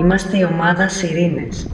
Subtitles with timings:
[0.00, 1.68] Είμαστε η ομάδα Σιρήνες.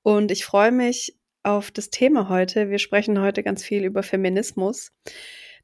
[0.03, 2.71] und ich freue mich auf das Thema heute.
[2.71, 4.93] Wir sprechen heute ganz viel über Feminismus.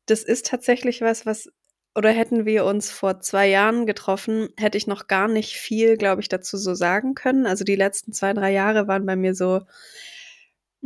[0.06, 1.48] Das ist tatsächlich was, was
[1.94, 6.20] oder hätten wir uns vor 2 Jahren getroffen, hätte ich noch gar nicht viel, glaube
[6.20, 7.46] ich, dazu so sagen können.
[7.46, 9.62] Also, die letzten 2, 3 Jahre waren bei mir so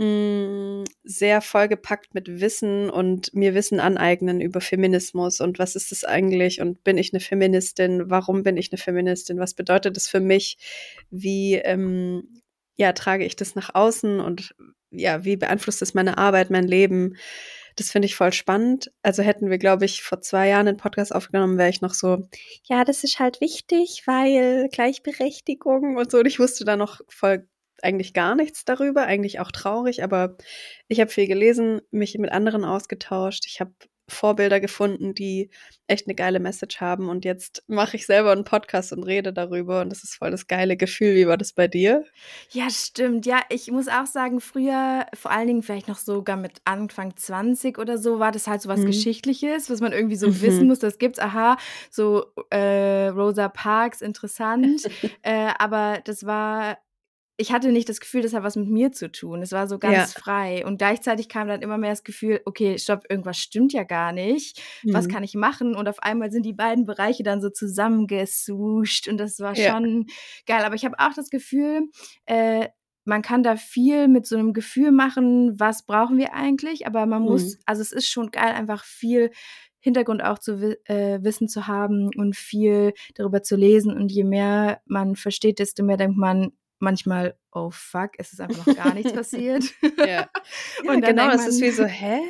[0.01, 6.05] hm, sehr vollgepackt mit Wissen und mir Wissen aneignen über Feminismus und was ist das
[6.05, 8.11] eigentlich und bin ich eine Feministin?
[8.11, 9.39] Warum bin ich eine Feministin?
[9.39, 10.59] Was bedeutet das für mich?
[11.11, 12.43] Wie, ähm,
[12.77, 14.55] ja, trage ich das nach außen und
[14.91, 17.17] ja, wie beeinflusst das meine Arbeit, mein Leben?
[17.77, 18.91] Das finde ich voll spannend.
[19.03, 22.27] Also, hätten wir, glaube ich, vor 2 Jahren 'nen Podcast aufgenommen, wäre ich noch so:
[22.65, 27.47] „Ja, das ist halt wichtig, weil Gleichberechtigung und so.“ Und ich wusste da noch voll
[27.85, 30.37] eigentlich gar nichts darüber, eigentlich auch traurig, aber
[30.89, 33.45] ich habe viel gelesen, mich mit anderen ausgetauscht.
[33.47, 33.73] Ich habe
[34.09, 35.51] Vorbilder gefunden, die
[35.87, 39.83] echt eine geile Message haben und jetzt mache ich selber einen Podcast und rede darüber
[39.83, 41.15] und das ist voll das geile Gefühl.
[41.15, 42.05] Wie war das bei dir?
[42.51, 43.25] Ja, stimmt.
[43.25, 47.79] Ja, ich muss auch sagen, früher, vor allen Dingen vielleicht noch sogar mit Anfang 20
[47.79, 48.87] oder so, war das halt so was Mhm.
[48.87, 50.67] Geschichtliches, was man irgendwie so wissen Mhm.
[50.71, 51.21] muss, das gibt's.
[51.21, 51.57] Aha,
[51.93, 54.89] so, äh, Rosa Parks, interessant.
[55.23, 56.79] Äh, aber das war
[57.41, 59.43] ich hatte nicht das Gefühl, das hat was mit mir zu tun.
[59.43, 60.11] Es war so Ja.
[60.11, 63.85] ganz frei und gleichzeitig kam dann immer mehr das Gefühl: „Okay, stopp, irgendwas stimmt ja
[63.85, 64.63] gar nicht.
[64.93, 65.11] Was Mhm.
[65.11, 69.41] kann ich machen?“ Und auf einmal sind die beiden Bereiche dann so zusammengeswoost und das
[69.41, 69.81] war Ja.
[69.81, 70.07] schon
[70.47, 70.65] geil.
[70.65, 71.89] Aber ich habe auch das Gefühl,
[72.27, 72.69] äh,
[73.07, 77.23] man kann da viel mit so 'nem Gefühl machen: „Was brauchen wir eigentlich?“ Aber man
[77.23, 77.61] muss Mhm.
[77.67, 79.31] also, es ist schon geil, einfach viel
[79.83, 83.93] Hintergrund auch zu äh, Wissen zu haben und viel darüber zu lesen.
[83.97, 88.57] Und je mehr man versteht, desto mehr denkt man manchmal: „Oh fuck, es ist einfach
[88.59, 89.65] noch gar nichts passiert.“
[90.03, 90.29] Ja.
[90.83, 92.21] Ja, Und genau, das ist wie so: „Hä?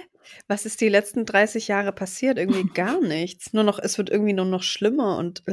[0.49, 3.53] Was ist die letzten 30 Jahre passiert?“ Irgendwie gar nichts.
[3.53, 5.44] Nur noch es wird irgendwie nur noch schlimmer und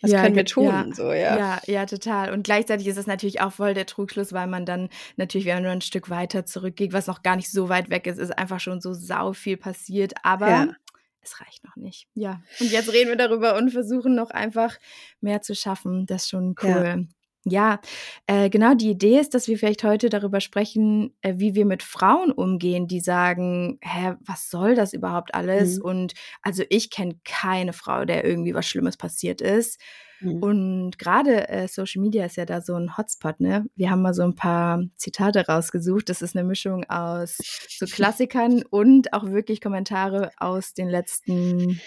[0.00, 0.94] was Ja, können wir ge ja, tun?
[0.94, 1.38] So, ja.
[1.38, 2.32] ja, ja, total.
[2.32, 5.62] Und gleichzeitig ist es natürlich auch voll der Trugschluss, weil man dann natürlich, wenn man
[5.64, 8.60] nur 'n Stück weiter zurückgeht, was noch gar nicht so weit weg ist, ist einfach
[8.60, 10.76] schon so sau viel passiert, aber Ja.
[11.20, 12.06] es reicht noch nicht.
[12.14, 12.42] Ja.
[12.58, 14.76] Und jetzt reden wir darüber und versuchen noch einfach
[15.20, 16.06] mehr zu schaffen.
[16.06, 16.84] Das ist schon Ja.
[16.84, 17.08] cool.
[17.46, 17.78] Ja,
[18.26, 21.82] äh, genau, die Idee ist, dass wir vielleicht heute darüber sprechen, äh, wie wir mit
[21.82, 25.78] Frauen umgehen, die sagen: „Hä, was soll das überhaupt alles?“ Mhm.
[25.78, 29.78] Und also, ich kenne keine Frau, der irgendwie was Schlimmes passiert ist.
[30.20, 30.44] Mhm.
[30.44, 33.66] Und grade, äh, Social Media ist ja da so 'n Hotspot, ne?
[33.76, 36.08] Wir haben mal so 'n paar Zitate rausgesucht.
[36.08, 37.42] Das ist 'ne Mischung aus
[37.74, 41.82] so Klassikern und auch wirklich Kommentare aus den letzten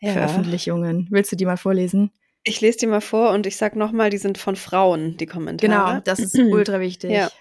[0.00, 0.50] Ja.
[0.82, 1.08] Veröffentlichungen.
[1.10, 2.12] Willst du die mal vorlesen?
[2.46, 5.26] Ich lese die mal vor und ich sage noch mal, die sind von Frauen, die
[5.26, 6.02] Genau, Kommentare.
[6.04, 6.80] das ist ultra Ja.
[6.80, 7.32] wichtig.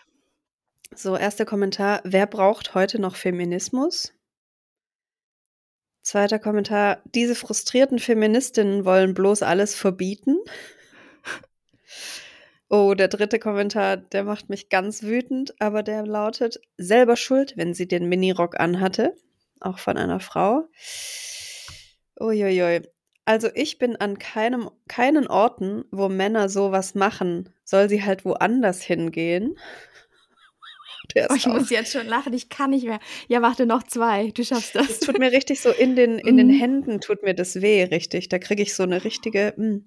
[0.95, 1.45] So, 1.
[1.45, 4.13] Kommentar: „Wer braucht heute noch Feminismus?“
[6.05, 6.39] 2.
[6.39, 10.37] Kommentar: „Diese frustrierten Feministinnen wollen bloß alles verbieten.“
[12.71, 13.39] Oh, der 3.
[13.39, 18.59] Kommentar, der macht mich ganz wütend, aber der lautet: „Selber schuld, wenn sie den Minirock
[18.59, 19.15] anhatte.“
[19.59, 20.65] Auch von einer Frau.
[22.19, 22.81] Ui, ui, ui.
[23.29, 27.53] „Also, ich bin an keinem keinen Orten, wo Männer so was machen.
[27.63, 29.55] Soll sie halt woanders hingehen.“
[31.29, 31.53] oh, ich auf.
[31.53, 32.99] muss jetzt schon lachen, ich kann nicht mehr.
[33.27, 34.89] Ja, warte, noch zwei, du schaffst das.
[34.89, 36.59] Es tut mir richtig so in den, in den mhm.
[36.59, 38.29] Händen, tut mir das weh, richtig.
[38.29, 39.63] Da kriege ich so eine richtige, mh.
[39.63, 39.85] Hm.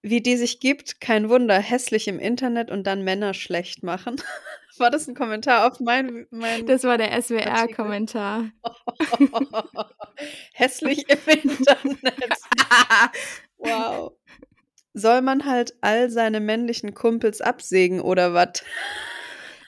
[0.00, 4.16] wie die sich gibt, kein Wunder, hässlich im Internet und dann Männer schlecht machen.
[4.80, 6.26] War das ein Kommentar auf mein.
[6.30, 8.50] mein das war der SWR-Kommentar.
[10.52, 12.32] Hässlich im Internet.
[13.58, 14.12] wow.
[14.94, 18.64] Soll man halt all seine männlichen Kumpels absägen oder was?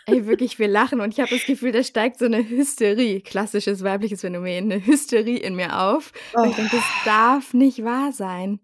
[0.06, 3.84] Ey, wirklich, wir lachen und ich habe das Gefühl, da steigt so eine Hysterie, klassisches
[3.84, 6.12] weibliches Phänomen, eine Hysterie in mir auf.
[6.34, 6.40] Oh.
[6.40, 8.60] Und ich denke, das darf nicht wahr sein.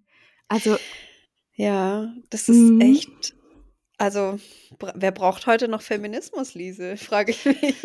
[0.48, 0.76] Also.
[1.54, 2.80] Ja, das ist mhm.
[2.80, 3.35] echt
[3.98, 4.38] also,
[4.94, 6.96] wer braucht heute noch Feminismus, Lise?
[6.96, 7.76] Frage ich mich.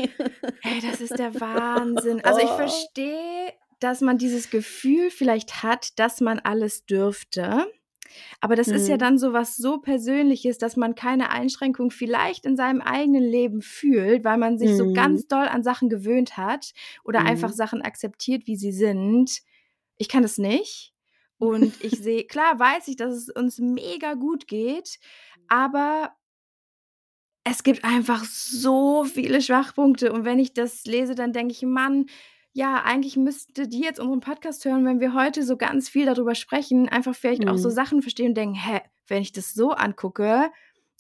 [0.62, 2.22] Hey, das ist der Wahnsinn.
[2.26, 2.56] Also, ich oh.
[2.56, 7.68] verstehe, dass man dieses Gefühl vielleicht hat, dass man alles dürfte.
[8.40, 8.76] Aber das mhm.
[8.76, 9.00] ist ja mhm.
[9.00, 14.24] dann so was so Persönliches, dass man keine Einschränkung vielleicht in seinem eigenen Leben fühlt,
[14.24, 14.76] weil man sich mhm.
[14.76, 16.74] so ganz doll an Sachen gewöhnt hat
[17.04, 17.28] oder mhm.
[17.28, 19.42] einfach Sachen akzeptiert, wie sie sind.
[19.98, 20.91] Ich kann es nicht.
[21.42, 25.00] Und ich sehe, klar weiß ich, dass es uns mega gut geht,
[25.48, 26.16] aber
[27.44, 30.14] es gibt einfach so viele Schwachpunkte.
[30.14, 32.06] Und wenn ich das lese, dann denke ich, Mann,
[32.54, 36.36] ja, eigentlich müsste die jetzt unseren Podcast hören, wenn wir heute so ganz viel darüber
[36.36, 37.48] sprechen, einfach vielleicht mhm.
[37.50, 37.74] auch so mhm.
[37.74, 40.52] Sachen verstehen und denken, hä, wenn ich das so angucke,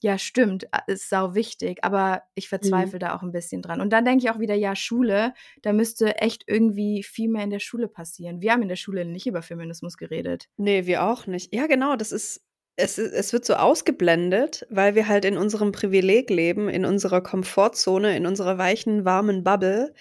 [0.01, 2.49] ja, stimmt, ist sau wichtig, aber ich mhm.
[2.49, 2.99] verzweifle mhm.
[2.99, 3.81] da auch ein bisschen dran.
[3.81, 7.51] Und dann denke ich auch wieder, ja, Schule, da müsste echt irgendwie viel mehr in
[7.51, 8.41] der Schule passieren.
[8.41, 10.49] Wir haben in der Schule nicht über Feminismus geredet.
[10.57, 11.53] Nee, wir auch nicht.
[11.53, 12.45] Ja, genau, das ist
[12.77, 18.15] es, es wird so ausgeblendet, weil wir halt in unserem Privileg leben, in unserer Komfortzone,
[18.15, 19.93] in unserer weichen, warmen Bubble.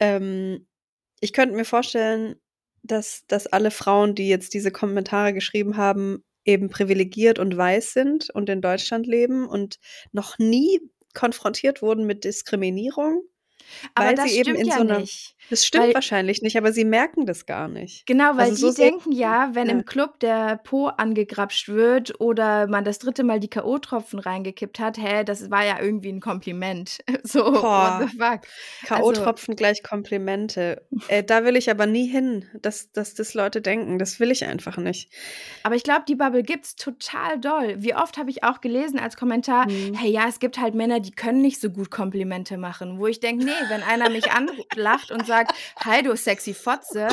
[0.00, 0.66] Ähm,
[1.20, 2.36] ich könnte mir vorstellen,
[2.82, 8.30] dass, dass alle Frauen, die jetzt diese Kommentare geschrieben haben, eben privilegiert und weiß sind
[8.30, 9.78] und in Deutschland leben und
[10.12, 10.80] noch nie
[11.14, 13.22] konfrontiert wurden mit Diskriminierung
[13.94, 15.00] aber weil das sie eben in ja so einer.
[15.00, 15.34] Nicht.
[15.50, 18.06] Das stimmt weil, wahrscheinlich nicht, aber sie merken das gar nicht.
[18.06, 19.72] Genau, weil also die so denken ja, wenn ja.
[19.72, 24.98] im Club der Po angegrapscht wird oder man das dritte Mal die K.O.-Tropfen reingekippt hat,
[24.98, 26.98] hä, das war ja irgendwie ein Kompliment.
[27.24, 28.00] So, Boah.
[28.00, 28.40] what the fuck.
[28.86, 30.86] K.O.-Tropfen also, gleich Komplimente.
[31.08, 33.98] Äh, da will ich aber nie hin, dass, dass das Leute denken.
[33.98, 35.10] Das will ich einfach nicht.
[35.62, 37.76] Aber ich glaube, die Bubble gibt's total doll.
[37.78, 39.94] Wie oft habe ich auch gelesen als Kommentar, hm.
[39.94, 42.98] hey, ja, es gibt halt Männer, die können nicht so gut Komplimente machen.
[42.98, 45.52] Wo ich denke, nee, wenn einer mich anlacht und sagt,
[45.84, 47.08] hi du sexy Fotze,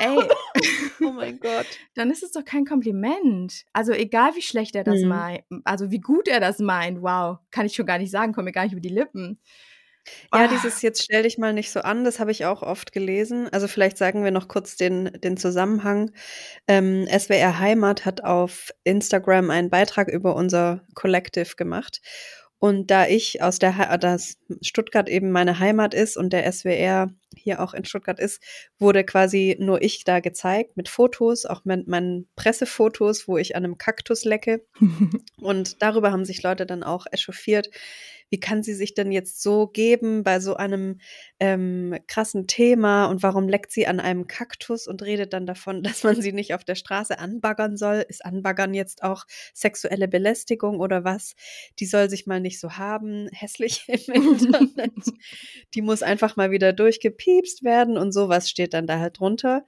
[0.00, 0.18] ey,
[1.00, 3.64] oh mein Gott, dann ist es doch kein Kompliment.
[3.72, 5.08] Also egal wie schlecht er das mhm.
[5.08, 8.46] meint, also wie gut er das meint, wow, kann ich schon gar nicht sagen, komme
[8.46, 9.40] mir gar nicht über die Lippen.
[10.32, 10.48] Ja, oh.
[10.50, 13.48] dieses jetzt stell dich mal nicht so an, das habe ich auch oft gelesen.
[13.52, 16.10] Also vielleicht sagen wir noch kurz den, den Zusammenhang.
[16.66, 22.00] Ähm, SWR Heimat hat auf Instagram einen Beitrag über unser Collective gemacht.
[22.60, 27.62] Und da ich aus der, dass Stuttgart eben meine Heimat ist und der SWR hier
[27.62, 28.42] auch in Stuttgart ist,
[28.78, 33.64] wurde quasi nur ich da gezeigt mit Fotos, auch mit meinen Pressefotos, wo ich an
[33.64, 34.62] einem Kaktus lecke.
[35.40, 37.70] und darüber haben sich Leute dann auch echauffiert,
[38.30, 41.00] wie kann sie sich denn jetzt so geben bei so einem
[41.40, 46.04] ähm, krassen Thema und warum leckt sie an einem Kaktus und redet dann davon, dass
[46.04, 48.04] man sie nicht auf der Straße anbaggern soll?
[48.08, 51.34] Ist Anbaggern jetzt auch sexuelle Belästigung oder was?
[51.78, 54.92] Die soll sich mal nicht so haben, hässlich im Internet.
[55.74, 59.64] Die muss einfach mal wieder durchgepiepst werden und sowas steht dann da halt drunter.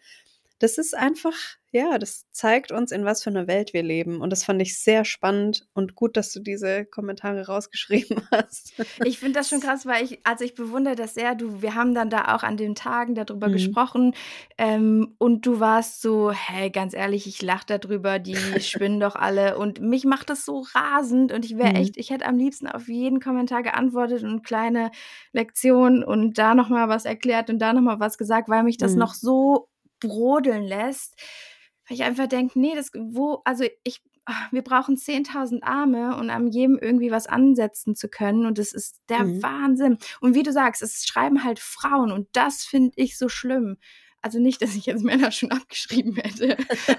[0.58, 1.34] Das ist einfach
[1.74, 4.20] ja, das zeigt uns, in was für einer Welt wir leben.
[4.20, 8.74] Und das fand ich sehr spannend und gut, dass du diese Kommentare rausgeschrieben hast.
[9.04, 11.34] Ich finde das schon krass, weil ich, also ich bewundere das sehr.
[11.34, 13.52] Du, wir haben dann da auch an den Tagen darüber mhm.
[13.54, 14.14] gesprochen
[14.58, 19.56] ähm, und du warst so, hey, ganz ehrlich, ich lache darüber, die spinnen doch alle.
[19.56, 21.76] Und mich macht das so rasend und ich wäre mhm.
[21.76, 24.90] echt, ich hätte am liebsten auf jeden Kommentar geantwortet und kleine
[25.32, 28.98] Lektion und da nochmal was erklärt und da nochmal was gesagt, weil mich das mhm.
[28.98, 31.16] noch so brodeln lässt
[31.92, 36.30] weil ich einfach denke, nee, das, wo, also ich, ah, wir brauchen 10.000 Arme und
[36.30, 38.46] an jedem irgendwie was ansetzen zu können.
[38.46, 39.42] Und das ist der mhm.
[39.42, 39.98] Wahnsinn.
[40.22, 43.76] Und wie du sagst, es schreiben halt Frauen und das finde ich so schlimm.
[44.22, 46.56] Also nicht, dass ich jetzt Männer schon abgeschrieben hätte,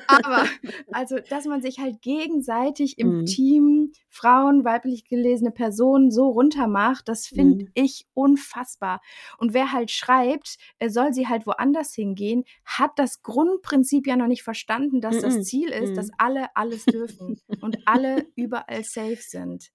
[0.07, 0.45] aber
[0.91, 3.25] also, dass man sich halt gegenseitig im mhm.
[3.25, 7.71] Team Frauen, weiblich gelesene Personen so runtermacht, das finde mhm.
[7.73, 9.01] ich unfassbar.
[9.37, 14.43] Und wer halt schreibt, soll sie halt woanders hingehen, hat das Grundprinzip ja noch nicht
[14.43, 15.21] verstanden, dass mhm.
[15.21, 16.15] das Ziel ist, dass mhm.
[16.17, 19.71] alle alles dürfen und alle überall safe sind.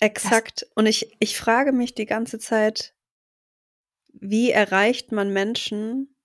[0.00, 0.62] Exakt.
[0.62, 2.94] Das und ich, ich frage mich die ganze Zeit,
[4.12, 6.16] wie erreicht man Menschen,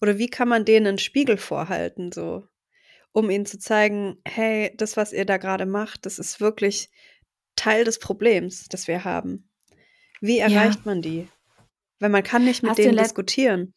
[0.00, 2.46] oder wie kann man denen einen Spiegel vorhalten, so,
[3.12, 6.90] um ihnen zu zeigen, hey, das, was ihr da gerade macht, das ist wirklich
[7.56, 9.48] Teil des Problems, das wir haben.
[10.20, 10.82] Wie erreicht ja.
[10.84, 11.28] man die?
[12.00, 13.74] Weil man kann nicht mit Hast denen diskutieren.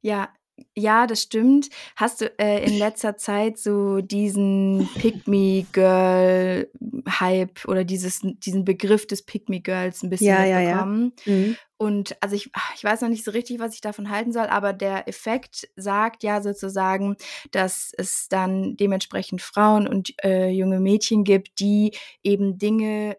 [0.00, 0.34] Ja,
[0.76, 1.70] ja, das stimmt.
[1.96, 10.02] Hast du äh, in letzter Zeit so diesen Pick-Me-Girl-Hype oder dieses, diesen Begriff des Pick-Me-Girls
[10.02, 11.12] ein bisschen ja, mitbekommen?
[11.24, 11.38] Ja, ja.
[11.38, 11.56] Mhm.
[11.76, 14.72] Und also ich, ich weiß noch nicht so richtig, was ich davon halten soll, aber
[14.72, 17.16] der Effekt sagt ja sozusagen,
[17.50, 23.16] dass es dann dementsprechend Frauen und äh, junge Mädchen gibt, die eben Dinge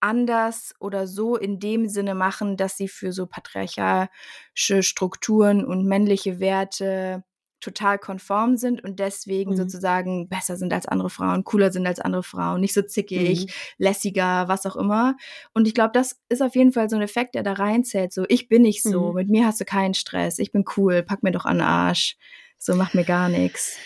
[0.00, 6.40] anders oder so in dem Sinne machen, dass sie für so patriarchalische Strukturen und männliche
[6.40, 7.24] Werte
[7.60, 9.56] total konform sind und deswegen mhm.
[9.56, 13.50] sozusagen besser sind als andere Frauen, cooler sind als andere Frauen, nicht so zickig, mhm.
[13.78, 15.16] lässiger, was auch immer.
[15.54, 18.12] Und ich glaube, das ist auf jeden Fall so ein Effekt, der da reinzählt.
[18.12, 19.14] So, ich bin nicht so, mhm.
[19.14, 22.16] mit mir hast du keinen Stress, ich bin cool, pack mir doch an den Arsch.
[22.58, 23.76] So, mach mir gar nichts.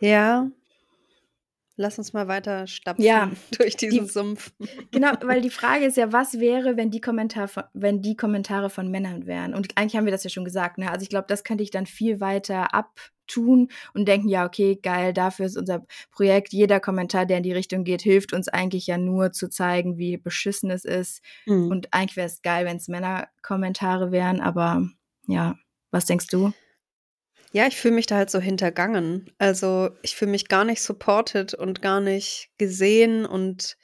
[0.00, 0.48] Ja,
[1.80, 4.52] Lass uns mal weiter stapfen ja, durch diesen die, Sumpf.
[4.90, 8.68] Genau, weil die Frage ist ja, was wäre, wenn die, Kommentar von, wenn die Kommentare
[8.68, 9.54] von Männern wären?
[9.54, 10.76] Und eigentlich haben wir das ja schon gesagt.
[10.76, 10.90] Ne?
[10.90, 15.14] Also ich glaube, das könnte ich dann viel weiter abtun und denken, ja, okay, geil,
[15.14, 16.52] dafür ist unser Projekt.
[16.52, 20.18] Jeder Kommentar, der in die Richtung geht, hilft uns eigentlich ja nur zu zeigen, wie
[20.18, 21.22] beschissen es ist.
[21.46, 21.70] Mhm.
[21.70, 24.42] Und eigentlich wäre es geil, wenn es Männerkommentare wären.
[24.42, 24.86] Aber
[25.26, 25.56] ja,
[25.90, 26.52] was denkst du?
[27.52, 29.30] Ja, ich fühle mich da halt so hintergangen.
[29.38, 33.76] Also ich fühle mich gar nicht supported und gar nicht gesehen und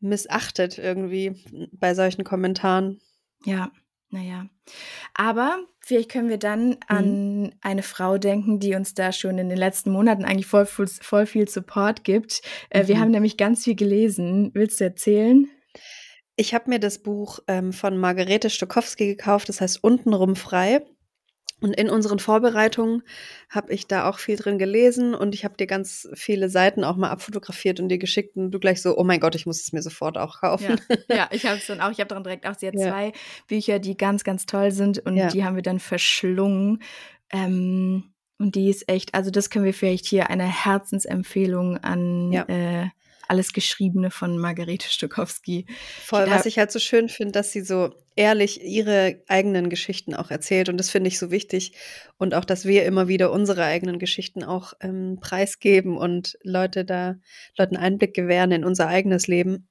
[0.00, 1.42] missachtet irgendwie
[1.72, 3.00] bei solchen Kommentaren.
[3.44, 3.70] Ja,
[4.10, 4.46] naja.
[5.14, 6.76] Aber vielleicht können wir dann mhm.
[6.88, 11.26] an eine Frau denken, die uns da schon in den letzten Monaten eigentlich voll, voll
[11.26, 12.42] viel Support gibt.
[12.74, 12.88] Mhm.
[12.88, 14.50] Wir haben nämlich ganz viel gelesen.
[14.52, 15.48] Willst du erzählen?
[16.36, 20.84] Ich habe mir das Buch ähm, von Margarete Stokowski gekauft, das heißt Untenrum frei.
[21.60, 23.02] Und in unseren Vorbereitungen
[23.48, 26.96] habe ich da auch viel drin gelesen und ich habe dir ganz viele Seiten auch
[26.96, 29.72] mal abfotografiert und dir geschickt und du gleich so, oh mein Gott, ich muss es
[29.72, 30.78] mir sofort auch kaufen.
[31.08, 32.88] Ja, ja ich habe es dann auch, ich habe dann direkt auch, sie hat ja.
[32.88, 33.12] zwei
[33.48, 35.28] Bücher, die ganz, ganz toll sind und ja.
[35.28, 36.82] die haben wir dann verschlungen.
[37.30, 42.88] Ähm, und die ist echt, also das können wir vielleicht hier eine Herzensempfehlung an äh,
[43.28, 45.66] alles Geschriebene von Margarete Stokowski.
[46.02, 50.30] Voll, was ich halt so schön finde, dass sie so ehrlich ihre eigenen Geschichten auch
[50.30, 51.72] erzählt und das finde ich so wichtig
[52.16, 57.16] und auch, dass wir immer wieder unsere eigenen Geschichten auch ähm, preisgeben und Leute da,
[57.58, 59.68] Leuten Einblick gewähren in unser eigenes Leben.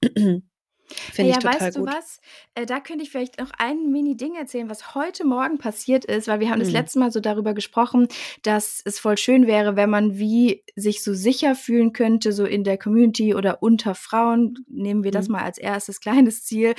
[0.87, 1.87] Finde ja, ich total weißt gut.
[1.87, 2.19] du was?
[2.53, 6.39] Äh, da könnte ich vielleicht noch ein Mini-Ding erzählen, was heute Morgen passiert ist, weil
[6.39, 6.63] wir haben mhm.
[6.63, 8.07] das letzte Mal so darüber gesprochen,
[8.43, 12.63] dass es voll schön wäre, wenn man wie sich so sicher fühlen könnte, so in
[12.63, 14.65] der Community oder unter Frauen.
[14.67, 15.33] Nehmen wir das mhm.
[15.33, 16.75] mal als erstes kleines Ziel.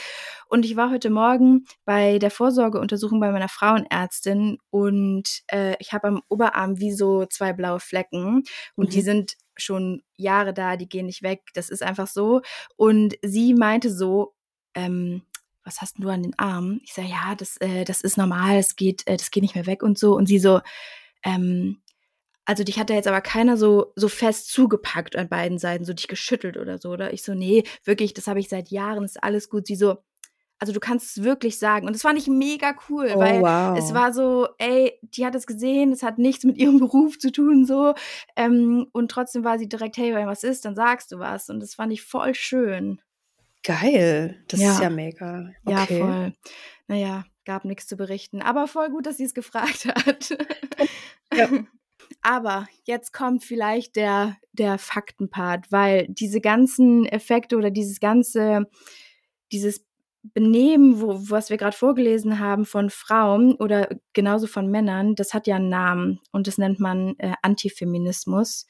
[0.48, 6.08] Und ich war heute Morgen bei der Vorsorgeuntersuchung bei meiner Frauenärztin und äh, ich habe
[6.08, 8.44] am Oberarm wie so zwei blaue Flecken
[8.76, 8.90] und mhm.
[8.90, 12.42] die sind schon Jahre da, die gehen nicht weg, das ist einfach so.
[12.76, 14.34] Und sie meinte so,
[14.75, 15.22] ähm,
[15.64, 16.80] was hast du an den Armen?
[16.84, 19.66] Ich sage, ja, das, äh, das ist normal, es geht, äh, das geht nicht mehr
[19.66, 20.14] weg und so.
[20.14, 20.60] Und sie so,
[21.25, 21.82] ähm,
[22.44, 25.92] also dich hat da jetzt aber keiner so, so fest zugepackt an beiden Seiten, so
[25.92, 27.12] dich geschüttelt oder so, oder?
[27.12, 29.66] Ich so, nee, wirklich, das habe ich seit Jahren, ist alles gut.
[29.66, 29.98] Sie so,
[30.58, 31.86] also du kannst es wirklich sagen.
[31.86, 33.78] Und das fand ich mega cool, oh, weil wow.
[33.78, 37.30] es war so, ey, die hat es gesehen, es hat nichts mit ihrem Beruf zu
[37.30, 37.94] tun, so.
[38.36, 41.48] Ähm, und trotzdem war sie direkt, hey, wenn was ist, dann sagst du was.
[41.50, 43.00] Und das fand ich voll schön.
[43.62, 44.72] Geil, das ja.
[44.72, 45.50] ist ja mega.
[45.64, 45.98] Okay.
[45.98, 46.34] Ja, voll.
[46.86, 48.42] Naja, gab nichts zu berichten.
[48.42, 50.36] Aber voll gut, dass sie es gefragt hat.
[51.34, 51.48] ja.
[52.22, 58.66] Aber jetzt kommt vielleicht der, der Faktenpart, weil diese ganzen Effekte oder dieses ganze,
[59.50, 59.86] dieses
[60.35, 65.47] Benehmen, wo, was wir gerade vorgelesen haben von Frauen oder genauso von Männern, das hat
[65.47, 68.66] ja einen Namen und das nennt man äh, Antifeminismus.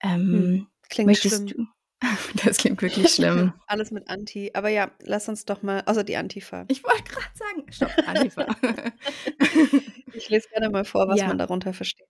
[0.00, 1.46] Ähm, hm, klingt schlimm.
[1.46, 1.66] Du?
[2.44, 3.52] Das klingt wirklich schlimm.
[3.66, 4.50] Alles mit Anti.
[4.54, 6.64] Aber ja, lass uns doch mal, außer die Antifa.
[6.68, 8.46] Ich wollte gerade sagen, stopp, Antifa.
[10.12, 11.28] ich lese gerne mal vor, was ja.
[11.28, 12.06] man darunter versteht.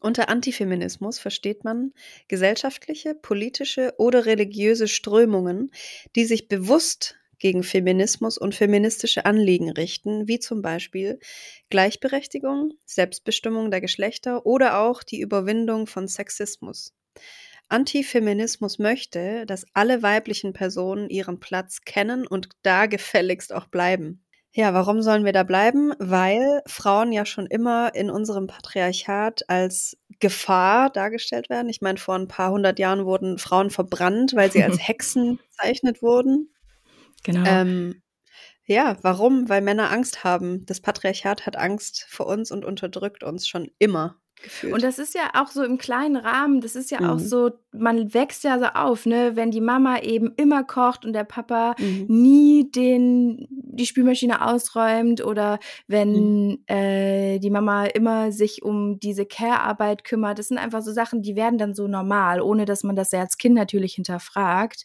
[0.00, 1.92] Unter Antifeminismus versteht man
[2.28, 5.72] gesellschaftliche, politische oder religiöse Strömungen,
[6.14, 11.18] die sich bewusst gegen Feminismus und feministische Anliegen richten, wie zum Beispiel
[11.70, 16.94] Gleichberechtigung, Selbstbestimmung der Geschlechter oder auch die Überwindung von Sexismus.
[17.68, 24.24] Antifeminismus möchte, dass alle weiblichen Personen ihren Platz kennen und da gefälligst auch bleiben.
[24.52, 25.92] Ja, warum sollen wir da bleiben?
[25.98, 31.68] Weil Frauen ja schon immer in unserem Patriarchat als Gefahr dargestellt werden.
[31.68, 36.02] Ich meine, vor ein paar hundert Jahren wurden Frauen verbrannt, weil sie als Hexen bezeichnet
[36.02, 36.50] wurden.
[37.22, 37.44] Genau.
[37.46, 38.02] Ähm,
[38.64, 39.48] ja, warum?
[39.48, 40.64] Weil Männer Angst haben.
[40.66, 44.16] Das Patriarchat hat Angst vor uns und unterdrückt uns schon immer.
[44.40, 44.72] Gefühlt.
[44.72, 47.18] Und das ist ja auch so im kleinen Rahmen, das ist ja auch Mhm.
[47.18, 51.24] so, man wächst ja so auf, ne, wenn die Mama eben immer kocht und der
[51.24, 52.04] Papa Mhm.
[52.08, 55.58] nie den die Spülmaschine ausräumt oder Mhm.
[55.88, 60.38] wenn, äh, die Mama immer sich um diese Care-Arbeit kümmert.
[60.38, 63.20] Das sind einfach so Sachen, die werden dann so normal, ohne dass man das ja
[63.20, 64.84] als Kind natürlich hinterfragt.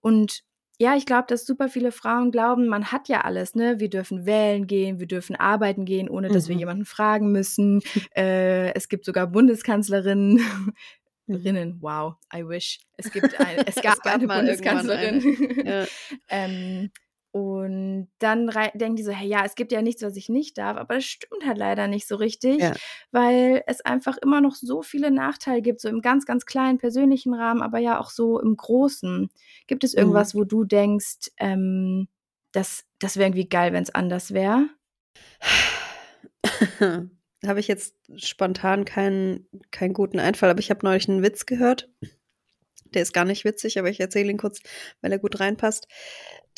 [0.00, 0.44] Und
[0.80, 3.80] ja, ich glaube, dass super viele Frauen glauben, man hat ja alles, ne?
[3.80, 6.60] Wir dürfen wählen gehen, wir dürfen arbeiten gehen, ohne dass wir Mhm.
[6.60, 7.82] jemanden fragen müssen.
[8.16, 10.34] Äh, es gibt sogar Bundeskanzlerinnen.
[10.34, 11.34] Mhm.
[11.34, 12.80] Rinnen, wow, I wish.
[12.96, 15.64] Es gibt ein, es gab, Es gab eine Bundeskanzlerin.
[15.66, 15.84] Ja.
[16.28, 16.90] ähm,
[17.30, 20.76] und dann denken die so, hey, ja, es gibt ja nichts, was ich nicht darf,
[20.76, 22.72] aber das stimmt halt leider nicht so richtig, Ja.
[23.10, 27.34] weil es einfach immer noch so viele Nachteile gibt, so im ganz, ganz kleinen persönlichen
[27.34, 29.30] Rahmen, aber ja auch so im Großen.
[29.66, 29.98] Gibt es Mhm.
[29.98, 32.08] irgendwas, wo du denkst, ähm,
[32.52, 34.68] das, das wäre irgendwie geil, wenn es anders wäre?
[37.46, 41.88] habe ich jetzt spontan keinen, keinen guten Einfall, aber ich habe neulich einen Witz gehört.
[42.94, 44.60] Der ist gar nicht witzig, aber ich erzähle ihn kurz,
[45.02, 45.86] weil er gut reinpasst.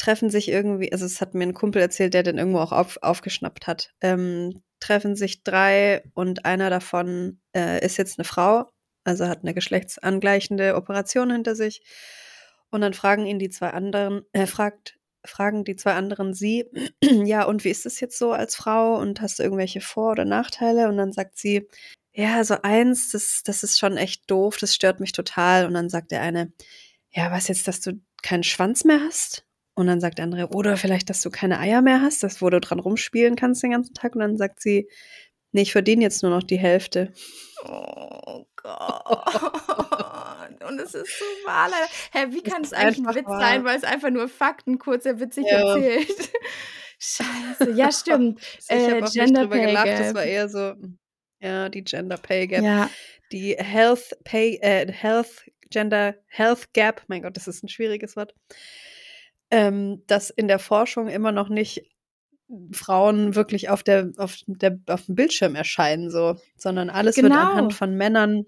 [0.00, 2.98] Treffen sich irgendwie, also es hat mir ein Kumpel erzählt, der den irgendwo auch auf,
[3.02, 3.92] aufgeschnappt hat.
[4.00, 8.66] Ähm, treffen sich drei und einer davon äh, ist jetzt eine Frau,
[9.04, 11.82] also hat eine geschlechtsangleichende Operation hinter sich.
[12.70, 16.64] Und dann fragen ihn die zwei anderen, äh, fragt, fragen die zwei anderen sie,
[17.02, 20.24] ja, und wie ist es jetzt so als Frau und hast du irgendwelche Vor- oder
[20.24, 20.88] Nachteile?
[20.88, 21.68] Und dann sagt sie,
[22.14, 25.66] ja, so eins, das, das ist schon echt doof, das stört mich total.
[25.66, 26.54] Und dann sagt der eine,
[27.10, 29.44] ja, was jetzt, dass du keinen Schwanz mehr hast?
[29.74, 32.50] Und dann sagt der andere, oder vielleicht, dass du keine Eier mehr hast, das, wo
[32.50, 34.14] du dran rumspielen kannst den ganzen Tag.
[34.14, 34.88] Und dann sagt sie,
[35.52, 37.12] nee, ich verdiene jetzt nur noch die Hälfte.
[37.64, 39.16] Oh Gott.
[40.68, 41.70] Und es ist so wahr.
[42.12, 43.40] Hä, wie kann es eigentlich ein Witz wahr.
[43.40, 45.74] sein, weil es einfach nur Fakten kurz sehr witzig Ja.
[45.74, 46.30] erzählt?
[46.98, 47.72] Scheiße.
[47.76, 48.40] Ja, stimmt.
[48.58, 49.98] Ich Äh, habe auch Gender nicht drüber gelacht, Gap.
[49.98, 50.74] das war eher so,
[51.40, 52.62] ja, die Gender Pay Gap.
[52.62, 52.90] Ja,
[53.32, 58.34] Die Health Pay, äh, Health, Gender Health Gap, mein Gott, das ist ein schwieriges Wort,
[59.50, 61.82] ähm, dass in der Forschung immer noch nicht
[62.72, 67.40] Frauen wirklich auf der, auf der, auf dem Bildschirm erscheinen, so, sondern alles wird Genau.
[67.50, 68.44] anhand von Männern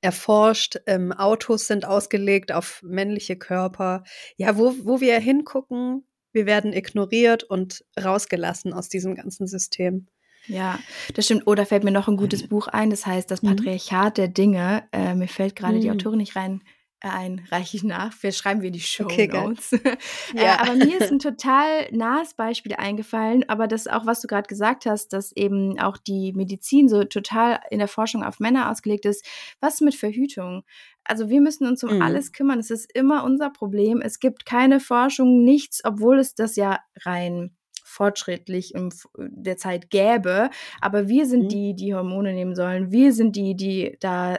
[0.00, 0.76] erforscht.
[0.86, 4.04] Ähm, Autos sind ausgelegt auf männliche Körper.
[4.36, 10.06] Ja, wo, wo wir hingucken, wir werden ignoriert und rausgelassen aus diesem ganzen System.
[10.46, 10.78] ja,
[11.14, 11.46] das stimmt.
[11.46, 13.48] Oder fällt mir noch ein gutes Buch ein, das heißt Das Mhm.
[13.56, 14.84] Patriarchat der Dinge.
[14.92, 15.94] Äh, mir fällt gerade die Mhm.
[15.96, 16.62] Autorin nicht rein
[17.00, 18.12] ein, reiche ich nach.
[18.22, 19.26] Wir schreiben wir die Show Okay.
[19.28, 19.70] Notes.
[20.34, 20.42] Ja.
[20.42, 24.48] äh, aber mir ist ein total nahes Beispiel eingefallen, aber das auch, was du gerade
[24.48, 29.04] gesagt hast, dass eben auch die Medizin so total in der Forschung auf Männer ausgelegt
[29.06, 29.24] ist.
[29.60, 30.62] Was mit Verhütung?
[31.04, 32.02] Also wir müssen uns um Mhm.
[32.02, 32.58] alles kümmern.
[32.60, 34.00] Es ist immer unser Problem.
[34.02, 37.56] Es gibt keine Forschung, nichts, obwohl es das ja rein
[37.90, 40.50] fortschrittlich in f- der Zeit gäbe.
[40.80, 41.48] Aber wir sind Mhm.
[41.48, 42.90] die, die Hormone nehmen sollen.
[42.92, 44.38] Wir sind die, die da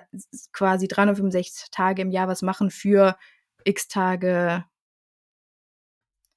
[0.53, 3.15] quasi 365 Tage im Jahr was machen für
[3.63, 4.65] x Tage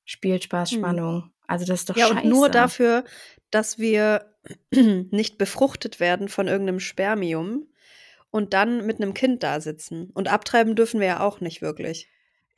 [0.05, 0.77] Spielspaß, Mhm.
[0.79, 1.31] Spannung.
[1.47, 2.23] Also das ist doch Ja, scheiße.
[2.23, 3.05] und nur dafür,
[3.51, 4.35] dass wir
[5.11, 7.69] nicht befruchtet werden von irgendeinem Spermium
[8.31, 10.11] und dann mit einem Kind da sitzen.
[10.13, 12.09] Und abtreiben dürfen wir ja auch nicht wirklich.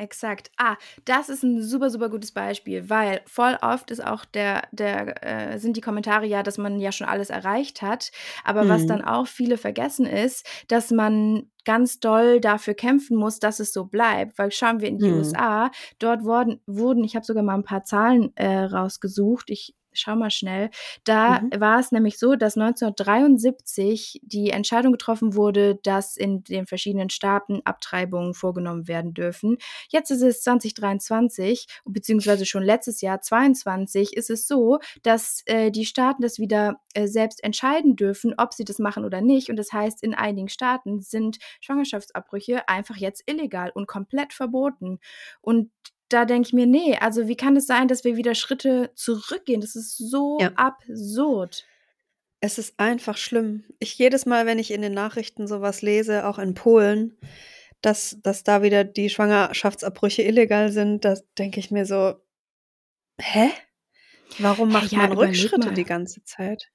[0.00, 0.50] Exakt.
[0.58, 5.24] Ah, das ist ein super, super gutes Beispiel, weil voll oft ist auch der, der,
[5.54, 8.10] äh, sind die Kommentare ja, dass man ja schon alles erreicht hat.
[8.44, 8.86] Aber was Mhm.
[8.86, 13.84] dann auch viele vergessen ist, dass man ganz doll dafür kämpfen muss, dass es so
[13.84, 14.38] bleibt.
[14.38, 15.18] Weil schauen wir in die Mhm.
[15.18, 19.50] USA, dort wurden, wurden, ich habe sogar mal ein paar Zahlen äh, rausgesucht.
[19.50, 20.68] Ich schau mal schnell.
[21.04, 21.58] Da Mhm.
[21.60, 27.60] war es nämlich so, dass 1973 die Entscheidung getroffen wurde, dass in den verschiedenen Staaten
[27.64, 29.56] Abtreibungen vorgenommen werden dürfen.
[29.88, 35.86] Jetzt ist es 2023, beziehungsweise schon letztes Jahr 22, ist es so, dass äh, die
[35.86, 39.48] Staaten das wieder äh, selbst entscheiden dürfen, ob sie das machen oder nicht.
[39.50, 44.98] Und das heißt, in einigen Staaten sind Schwangerschaftsabbrüche einfach jetzt illegal und komplett verboten.
[45.40, 45.70] Und
[46.08, 49.60] da denke ich mir, nee, also wie kann es sein, dass wir wieder Schritte zurückgehen?
[49.60, 50.52] Das ist so Ja.
[50.56, 51.64] absurd.
[52.40, 53.64] Es ist einfach schlimm.
[53.78, 57.18] Ich jedes Mal, wenn ich in den Nachrichten sowas lese, auch in Polen,
[57.80, 62.14] dass, dass da wieder die Schwangerschaftsabbrüche illegal sind, da denke ich mir so,
[63.20, 63.50] hä?
[64.38, 66.70] Warum macht ja, man Rückschritte die ganze Zeit?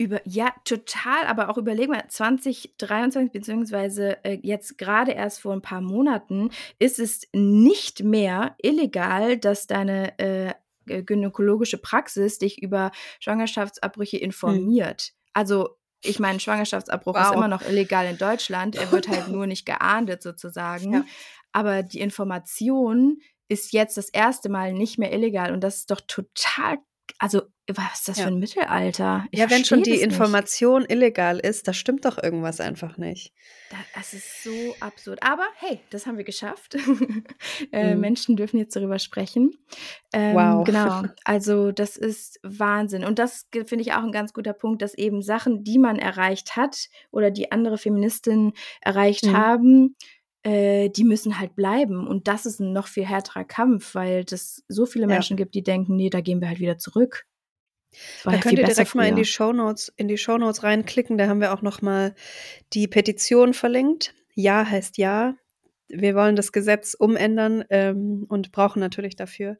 [0.00, 5.60] Über, ja, total, aber auch überleg mal, 2023, beziehungsweise äh, jetzt gerade erst vor ein
[5.60, 10.54] paar Monaten, ist es nicht mehr illegal, dass deine äh,
[10.86, 15.12] g- gynäkologische Praxis dich über Schwangerschaftsabbrüche informiert.
[15.34, 17.36] Also, ich meine, Schwangerschaftsabbruch ist Wow.
[17.36, 20.92] immer noch illegal in Deutschland, er wird halt nur nicht geahndet sozusagen.
[20.94, 21.04] Ja.
[21.52, 26.00] Aber die Information ist jetzt das erste Mal nicht mehr illegal und das ist doch
[26.00, 26.78] total
[27.18, 28.24] also was ist das ja.
[28.24, 29.26] für ein Mittelalter?
[29.30, 30.92] Ich ja, wenn schon die Information nicht.
[30.92, 33.32] illegal ist, da stimmt doch irgendwas einfach nicht.
[33.94, 35.22] Das ist so absurd.
[35.22, 36.76] Aber hey, das haben wir geschafft.
[37.72, 38.00] äh, mhm.
[38.00, 39.52] Menschen dürfen jetzt darüber sprechen.
[40.12, 40.64] Ähm, wow.
[40.64, 41.02] Genau.
[41.24, 43.04] Also das ist Wahnsinn.
[43.04, 46.56] Und das finde ich auch ein ganz guter Punkt, dass eben Sachen, die man erreicht
[46.56, 49.36] hat oder die andere Feministinnen erreicht mhm.
[49.36, 49.96] haben,
[50.42, 52.06] äh, die müssen halt bleiben.
[52.06, 55.44] Und das ist ein noch viel härterer Kampf, weil es so viele Menschen ja.
[55.44, 57.26] gibt, die denken, nee, da gehen wir halt wieder zurück.
[58.24, 59.02] Da ja könnt ihr direkt früher.
[59.02, 61.18] mal in die Shownotes, in die Shownotes reinklicken.
[61.18, 62.14] Da haben wir auch noch mal
[62.72, 64.14] die Petition verlinkt.
[64.34, 65.34] Ja heißt ja.
[65.88, 69.58] Wir wollen das Gesetz umändern ähm, und brauchen natürlich dafür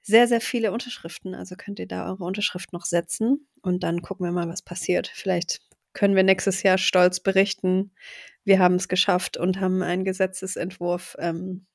[0.00, 1.34] sehr, sehr viele Unterschriften.
[1.34, 5.10] Also könnt ihr da eure Unterschrift noch setzen und dann gucken wir mal, was passiert.
[5.12, 5.60] Vielleicht
[5.94, 7.92] können wir nächstes Jahr stolz berichten,
[8.44, 11.66] wir haben es geschafft und haben einen Gesetzesentwurf ähm,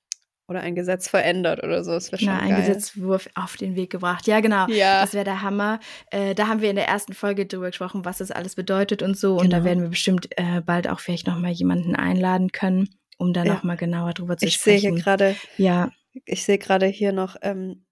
[0.47, 1.91] oder ein Gesetz verändert oder so.
[1.91, 4.27] Das wäre schon ein Gesetzentwurf auf den Weg gebracht.
[4.27, 4.67] Ja, genau.
[4.67, 5.01] Ja.
[5.01, 5.79] Das wäre der Hammer.
[6.11, 9.17] Äh, da haben wir in der ersten Folge drüber gesprochen, was das alles bedeutet und
[9.17, 9.35] so.
[9.35, 9.43] Genau.
[9.43, 9.69] Und da genau.
[9.69, 13.53] werden wir bestimmt äh, bald auch vielleicht nochmal jemanden einladen können, um da ja.
[13.53, 14.75] nochmal genauer drüber zu ich sprechen.
[14.75, 15.91] Ich sehe hier gerade, ja.
[16.25, 17.85] Ich sehe gerade hier noch ähm,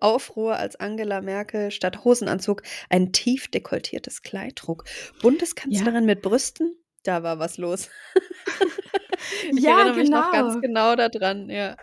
[0.00, 4.84] Aufruhr, als Angela Merkel statt Hosenanzug ein tief dekoltiertes Kleid trug.
[5.22, 6.00] Bundeskanzlerin ja.
[6.00, 6.76] mit Brüsten?
[7.02, 7.90] Da war was los.
[9.52, 10.94] ich ja, erinnere mich noch ganz genau.
[10.94, 11.76] genau daran, ja.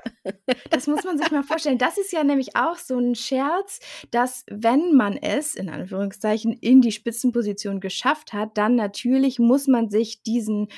[0.72, 1.78] Das muss man sich mal vorstellen.
[1.78, 6.82] Das ist ja nämlich auch so ein Scherz, dass wenn man es, in Anführungszeichen, in
[6.82, 10.70] die Spitzenposition geschafft hat, dann natürlich muss man sich diesen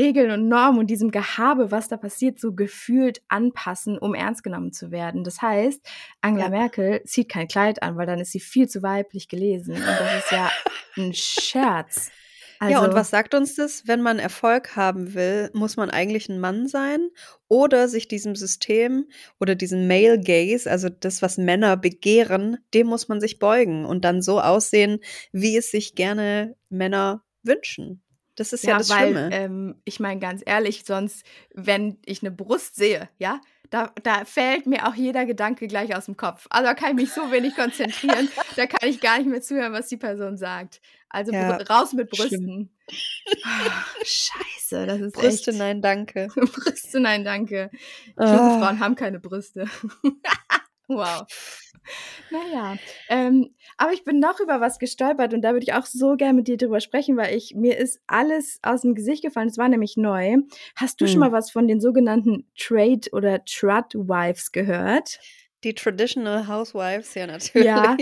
[0.00, 4.72] Regeln und Normen und diesem Gehabe, was da passiert, so gefühlt anpassen, um ernst genommen
[4.72, 5.24] zu werden.
[5.24, 5.86] Das heißt,
[6.22, 6.50] Angela ja.
[6.50, 9.74] Merkel zieht kein Kleid an, weil dann ist sie viel zu weiblich gelesen.
[9.74, 10.50] Und das ist ja
[10.96, 12.10] ein Scherz.
[12.58, 13.86] Also, ja, und also was sagt uns das?
[13.86, 17.10] Wenn man Erfolg haben will, muss man eigentlich ein Mann sein
[17.48, 19.06] oder sich diesem System
[19.38, 24.04] oder diesem Male Gaze, also das, was Männer begehren, dem muss man sich beugen und
[24.04, 25.00] dann so aussehen,
[25.32, 28.02] wie es sich gerne Männer wünschen.
[28.36, 29.30] Das ist ja, ja das weil, Schlimme.
[29.32, 33.40] Ähm, ich meine ganz ehrlich, sonst, wenn ich eine Brust sehe, ja,
[33.70, 36.46] da, da fällt mir auch jeder Gedanke gleich aus dem Kopf.
[36.50, 39.72] Also da kann ich mich so wenig konzentrieren, da kann ich gar nicht mehr zuhören,
[39.72, 40.80] was die Person sagt.
[41.08, 42.70] Also ja, raus mit Brüsten.
[42.88, 45.58] Oh, scheiße, das ist Brüste, echt.
[45.58, 46.28] nein, danke.
[46.34, 47.70] Brüste, nein, danke.
[48.16, 48.26] Oh.
[48.26, 49.66] Frauen haben keine Brüste.
[50.96, 51.26] wow.
[52.30, 52.76] Naja,
[53.08, 56.34] ähm, aber ich bin noch über was gestolpert und da würde ich auch so gerne
[56.34, 59.48] mit dir drüber sprechen, weil ich mir ist alles aus dem Gesicht gefallen.
[59.48, 60.36] Es war nämlich neu.
[60.76, 61.12] Hast du hm.
[61.12, 65.18] schon mal was von den sogenannten Trade oder Trud Wives gehört?
[65.64, 67.66] Die Traditional Housewives, ja natürlich.
[67.66, 67.96] Ja,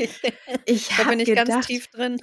[0.66, 2.20] ich da bin ich gedacht, ganz tief drin.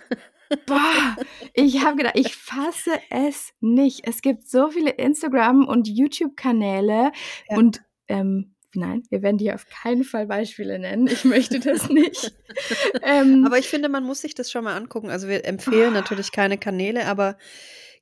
[0.65, 1.15] Boah,
[1.53, 4.07] ich habe gedacht, ich fasse es nicht.
[4.07, 7.11] Es gibt so viele Instagram- und YouTube-Kanäle
[7.49, 7.57] ja.
[7.57, 11.07] und ähm, nein, wir werden dir auf keinen Fall Beispiele nennen.
[11.07, 12.33] Ich möchte das nicht.
[13.03, 15.09] ähm, aber ich finde, man muss sich das schon mal angucken.
[15.09, 15.93] Also wir empfehlen oh.
[15.93, 17.37] natürlich keine Kanäle, aber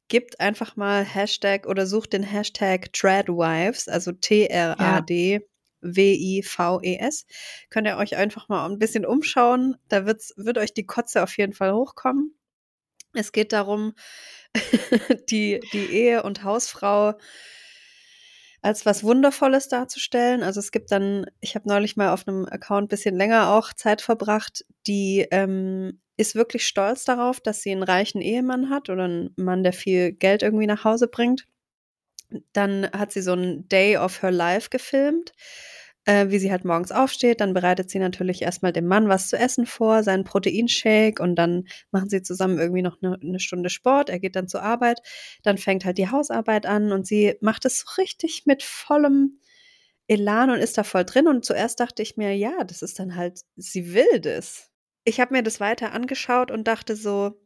[0.07, 5.41] gibt einfach mal Hashtag oder sucht den Hashtag Tradwives, also T-R-A-D.
[5.86, 7.25] W-I-V-E-S.
[7.69, 9.75] Könnt ihr euch einfach mal ein bisschen umschauen.
[9.89, 12.38] Da wird's, wird euch die Kotze auf jeden Fall hochkommen.
[13.13, 13.93] Es geht darum,
[15.29, 17.15] die, die Ehe und Hausfrau
[18.63, 20.41] als was Wundervolles darzustellen.
[20.41, 24.02] Also es gibt dann, ich habe neulich mal auf einem Account bisschen länger auch Zeit
[24.02, 29.34] verbracht, die ähm, ist wirklich stolz darauf, dass sie einen reichen Ehemann hat oder einen
[29.36, 31.45] Mann, der viel Geld irgendwie nach Hause bringt.
[32.54, 35.34] Dann hat sie so ein Day of Her Life gefilmt
[36.05, 37.41] äh, wie sie halt morgens aufsteht.
[37.41, 41.65] Dann bereitet sie natürlich erstmal dem Mann was zu essen vor, seinen Proteinshake und dann
[41.91, 44.09] machen sie zusammen irgendwie noch eine, eine Stunde Sport.
[44.09, 44.99] Er geht dann zur Arbeit.
[45.43, 49.39] Dann fängt halt die Hausarbeit an und sie macht es so richtig mit vollem
[50.07, 51.27] Elan und ist da voll drin.
[51.27, 54.69] Und zuerst dachte ich mir, ja, das ist dann halt, sie will das.
[55.05, 57.39] Ich habe mir das weiter angeschaut und dachte so,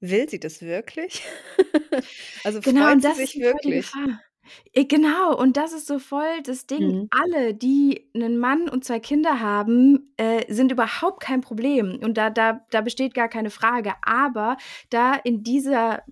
[0.00, 1.22] will sie das wirklich?
[2.44, 3.90] also genau, freut sie sich wirklich?
[4.72, 6.86] Äh, genau, und das ist so voll das Ding.
[6.86, 7.08] Mhm.
[7.10, 11.98] Alle, die einen Mann und zwei Kinder haben, äh, sind überhaupt kein Problem.
[12.02, 13.94] Und da, da, da besteht gar keine Frage.
[14.02, 14.56] Aber
[14.90, 16.02] da in dieser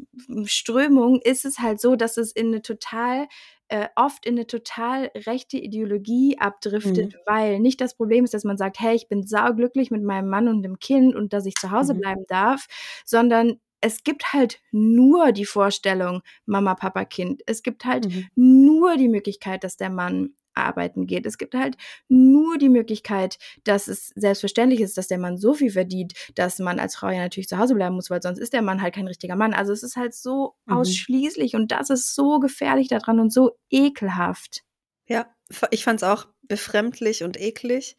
[0.45, 3.29] Strömung ist es halt so, dass es in eine total
[3.69, 7.19] äh, oft in eine total rechte Ideologie abdriftet, Mhm.
[7.27, 10.47] weil nicht das Problem ist, dass man sagt, hey, ich bin sauglücklich mit meinem Mann
[10.47, 11.99] und dem Kind und dass ich zu Hause Mhm.
[11.99, 12.67] bleiben darf,
[13.05, 17.43] sondern es gibt halt nur die Vorstellung Mama, Papa, Kind.
[17.47, 18.27] Es gibt halt mhm.
[18.35, 21.27] nur die Möglichkeit, dass der Mann arbeiten geht.
[21.27, 21.77] Es gibt halt
[22.09, 26.79] nur die Möglichkeit, dass es selbstverständlich ist, dass der Mann so viel verdient, dass man
[26.79, 29.07] als Frau ja natürlich zu Hause bleiben muss, weil sonst ist der Mann halt kein
[29.07, 29.53] richtiger Mann.
[29.53, 30.75] Also es ist halt so mhm.
[30.75, 34.63] ausschließlich und das ist so gefährlich daran und so ekelhaft.
[35.09, 35.27] Ja,
[35.71, 37.97] ich fand es auch befremdlich und eklig.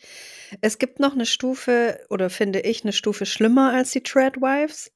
[0.61, 4.91] Es gibt noch eine Stufe oder finde ich eine Stufe schlimmer als die Treadwives.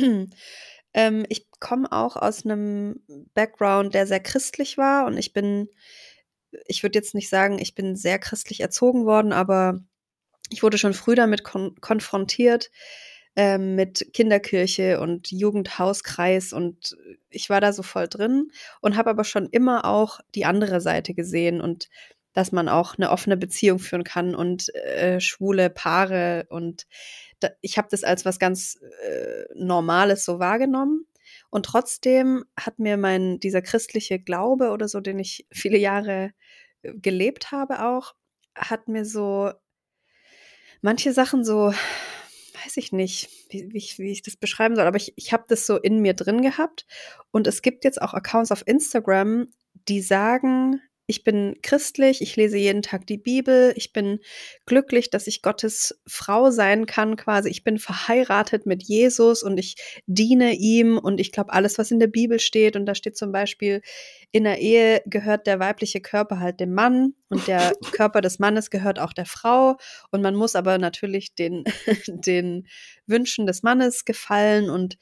[0.94, 3.00] ähm, ich komme auch aus einem
[3.34, 5.68] Background, der sehr christlich war und ich bin
[6.66, 9.80] ich würde jetzt nicht sagen, ich bin sehr christlich erzogen worden, aber
[10.50, 12.70] ich wurde schon früh damit kon konfrontiert,
[13.36, 16.96] ähm, mit Kinderkirche und Jugendhauskreis und
[17.30, 21.14] ich war da so voll drin und habe aber schon immer auch die andere Seite
[21.14, 21.88] gesehen und
[22.32, 26.86] dass man auch eine offene Beziehung führen kann und äh, schwule Paare und
[27.40, 31.06] da, ich habe das als was ganz äh, Normales so wahrgenommen.
[31.50, 36.32] Und trotzdem hat mir mein dieser christliche Glaube oder so, den ich viele Jahre
[36.82, 38.14] äh, gelebt habe auch,
[38.56, 39.52] hat mir so
[40.82, 41.72] manche Sachen so
[42.64, 45.44] weiß ich nicht, wie, wie, ich, wie ich das beschreiben soll, aber ich, ich habe
[45.48, 46.86] das so in mir drin gehabt.
[47.30, 49.48] Und es gibt jetzt auch Accounts auf Instagram,
[49.88, 54.20] die sagen, ich bin christlich, ich lese jeden Tag die Bibel, ich bin
[54.64, 57.50] glücklich, dass ich Gottes Frau sein kann, quasi.
[57.50, 62.00] Ich bin verheiratet mit Jesus und ich diene ihm und ich glaube alles, was in
[62.00, 62.74] der Bibel steht.
[62.74, 63.82] Und da steht zum Beispiel,
[64.32, 68.70] in der Ehe gehört der weibliche Körper halt dem Mann und der Körper des Mannes
[68.70, 69.76] gehört auch der Frau.
[70.10, 71.64] Und man muss aber natürlich den,
[72.06, 72.66] den
[73.06, 74.96] Wünschen des Mannes gefallen und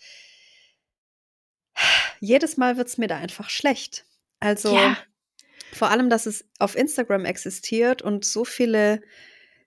[2.19, 4.05] jedes Mal wird es mir da einfach schlecht.
[4.41, 4.97] Also ja.
[5.73, 9.01] Vor allem, dass es auf Instagram existiert und so viele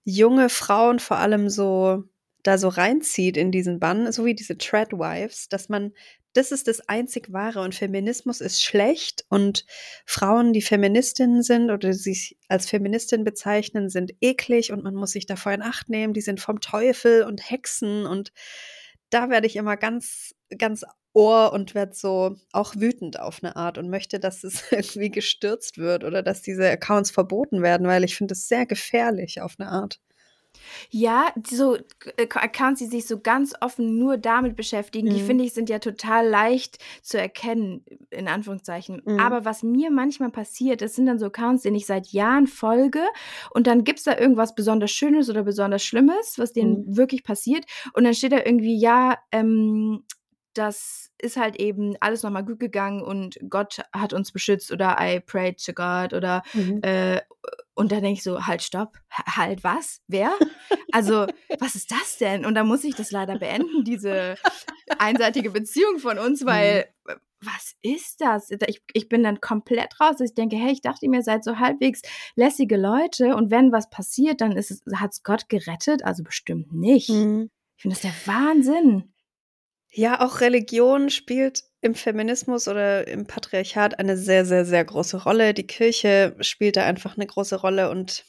[0.04, 2.04] junge Frauen vor allem so
[2.44, 5.94] da so reinzieht in diesen Bann, so wie diese Treadwives, dass man,
[6.34, 9.66] das ist das einzig wahre und Feminismus ist schlecht und
[10.06, 15.26] Frauen, die Feministinnen sind oder sich als Feministin bezeichnen, sind eklig und man muss sich
[15.26, 18.32] davor in Acht nehmen, die sind vom Teufel und Hexen und
[19.10, 23.78] da werde ich immer ganz, ganz Ohr und werde so auch wütend auf eine Art
[23.78, 28.16] und möchte, dass es irgendwie gestürzt wird oder dass diese Accounts verboten werden, weil ich
[28.16, 30.00] finde es sehr gefährlich auf eine Art.
[30.90, 35.26] Ja, so äh, Accounts, die sich so ganz offen nur damit beschäftigen, die mhm.
[35.26, 39.02] finde ich sind ja total leicht zu erkennen, in Anführungszeichen.
[39.06, 39.20] Mhm.
[39.20, 43.04] Aber was mir manchmal passiert, das sind dann so Accounts, denen ich seit Jahren folge
[43.52, 46.98] und dann gibt es da irgendwas besonders Schönes oder besonders Schlimmes, was denen mhm.
[46.98, 50.04] wirklich passiert und dann steht da irgendwie, ja, ähm,
[50.58, 55.20] das ist halt eben alles nochmal gut gegangen und Gott hat uns beschützt oder I
[55.20, 56.82] prayed to God oder mhm.
[56.82, 57.22] äh,
[57.76, 60.02] und dann denke ich so, halt, stopp, halt was?
[60.08, 60.32] Wer?
[60.94, 61.28] Also,
[61.60, 62.46] was ist das denn?
[62.46, 64.36] Und dann muss ich das leider beenden, diese
[64.98, 67.14] einseitige Beziehung von uns, weil mhm.
[67.42, 68.50] was ist das?
[68.68, 70.22] Ich, ich bin dann komplett raus.
[70.22, 72.02] Ich denke, hey, ich dachte mir, seid so halbwegs
[72.36, 76.04] lässige Leute und wenn was passiert, dann hat es Gott gerettet?
[76.06, 77.10] Also bestimmt nicht.
[77.10, 77.50] Mhm.
[77.76, 79.14] Ich finde das der Wahnsinn.
[79.98, 85.54] Ja, auch Religion spielt im Feminismus oder im Patriarchat eine sehr, sehr, sehr große Rolle.
[85.54, 88.26] Die Kirche spielt da einfach eine große Rolle und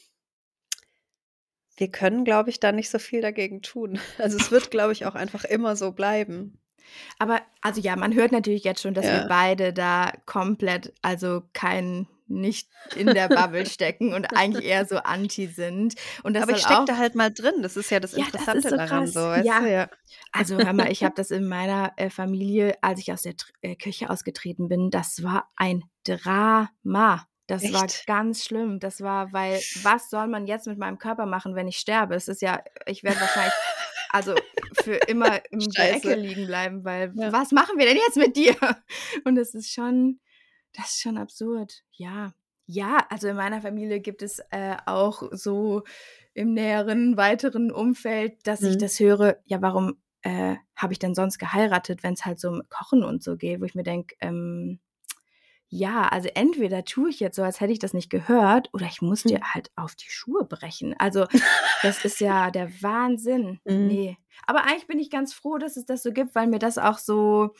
[1.75, 3.99] wir können, glaube ich, da nicht so viel dagegen tun.
[4.17, 6.57] Also es wird, glaube ich, auch einfach immer so bleiben.
[7.19, 9.23] Aber also ja, man hört natürlich jetzt schon, dass ja.
[9.23, 14.97] wir beide da komplett, also kein nicht in der Bubble stecken und eigentlich eher so
[14.97, 15.95] anti sind.
[16.23, 17.61] Und das Aber ich stecke da halt mal drin.
[17.61, 19.07] Das ist ja das Interessante das so daran.
[19.07, 19.65] So, ja.
[19.65, 19.89] ja.
[20.31, 23.75] Also hör mal, ich habe das in meiner äh, Familie, als ich aus der äh,
[23.75, 27.27] Kirche ausgetreten bin, das war ein Drama.
[27.47, 27.73] Das Echt?
[27.73, 28.79] war ganz schlimm.
[28.79, 32.15] Das war, weil, was soll man jetzt mit meinem Körper machen, wenn ich sterbe?
[32.15, 33.53] Es ist ja, ich werde wahrscheinlich
[34.09, 34.35] also
[34.83, 37.31] für immer der Ecke liegen bleiben, weil ja.
[37.31, 38.55] was machen wir denn jetzt mit dir?
[39.25, 40.19] Und es ist schon,
[40.77, 41.83] das ist schon absurd.
[41.91, 42.33] Ja.
[42.69, 45.83] Ja, also in meiner Familie gibt es äh, auch so
[46.33, 48.69] im näheren, weiteren Umfeld, dass mhm.
[48.69, 52.49] ich das höre, ja, warum äh, habe ich denn sonst geheiratet, wenn es halt so
[52.49, 54.79] um Kochen und so geht, wo ich mir denke, ähm,
[55.69, 59.01] ja, also entweder tue ich jetzt so, als hätte ich das nicht gehört, oder ich
[59.01, 59.53] muss dir mhm.
[59.53, 60.95] halt auf die Schuhe brechen.
[60.97, 61.25] Also,
[61.81, 63.59] das ist ja der Wahnsinn.
[63.65, 63.87] Mhm.
[63.87, 64.17] Nee.
[64.45, 66.97] Aber eigentlich bin ich ganz froh, dass es das so gibt, weil mir das auch
[66.97, 67.53] so,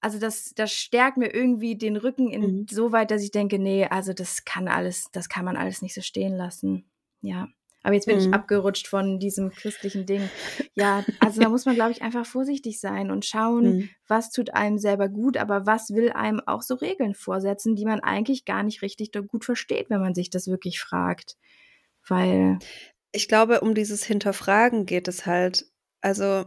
[0.00, 2.66] also das, das stärkt mir irgendwie den Rücken in mhm.
[2.70, 5.94] so weit, dass ich denke, nee, also das kann alles, das kann man alles nicht
[5.94, 6.90] so stehen lassen.
[7.20, 7.48] Ja.
[7.82, 8.22] Aber jetzt bin mhm.
[8.22, 10.28] ich abgerutscht von diesem christlichen Ding.
[10.74, 13.90] Ja, also da muss man, glaube ich, einfach vorsichtig sein und schauen, mhm.
[14.06, 18.00] was tut einem selber gut, aber was will einem auch so Regeln vorsetzen, die man
[18.00, 21.36] eigentlich gar nicht richtig gut versteht, wenn man sich das wirklich fragt.
[22.06, 22.58] Weil.
[23.12, 25.66] Ich glaube, um dieses Hinterfragen geht es halt.
[26.02, 26.44] Also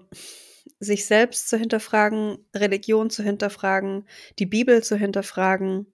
[0.79, 4.07] sich selbst zu hinterfragen, Religion zu hinterfragen,
[4.39, 5.93] die Bibel zu hinterfragen,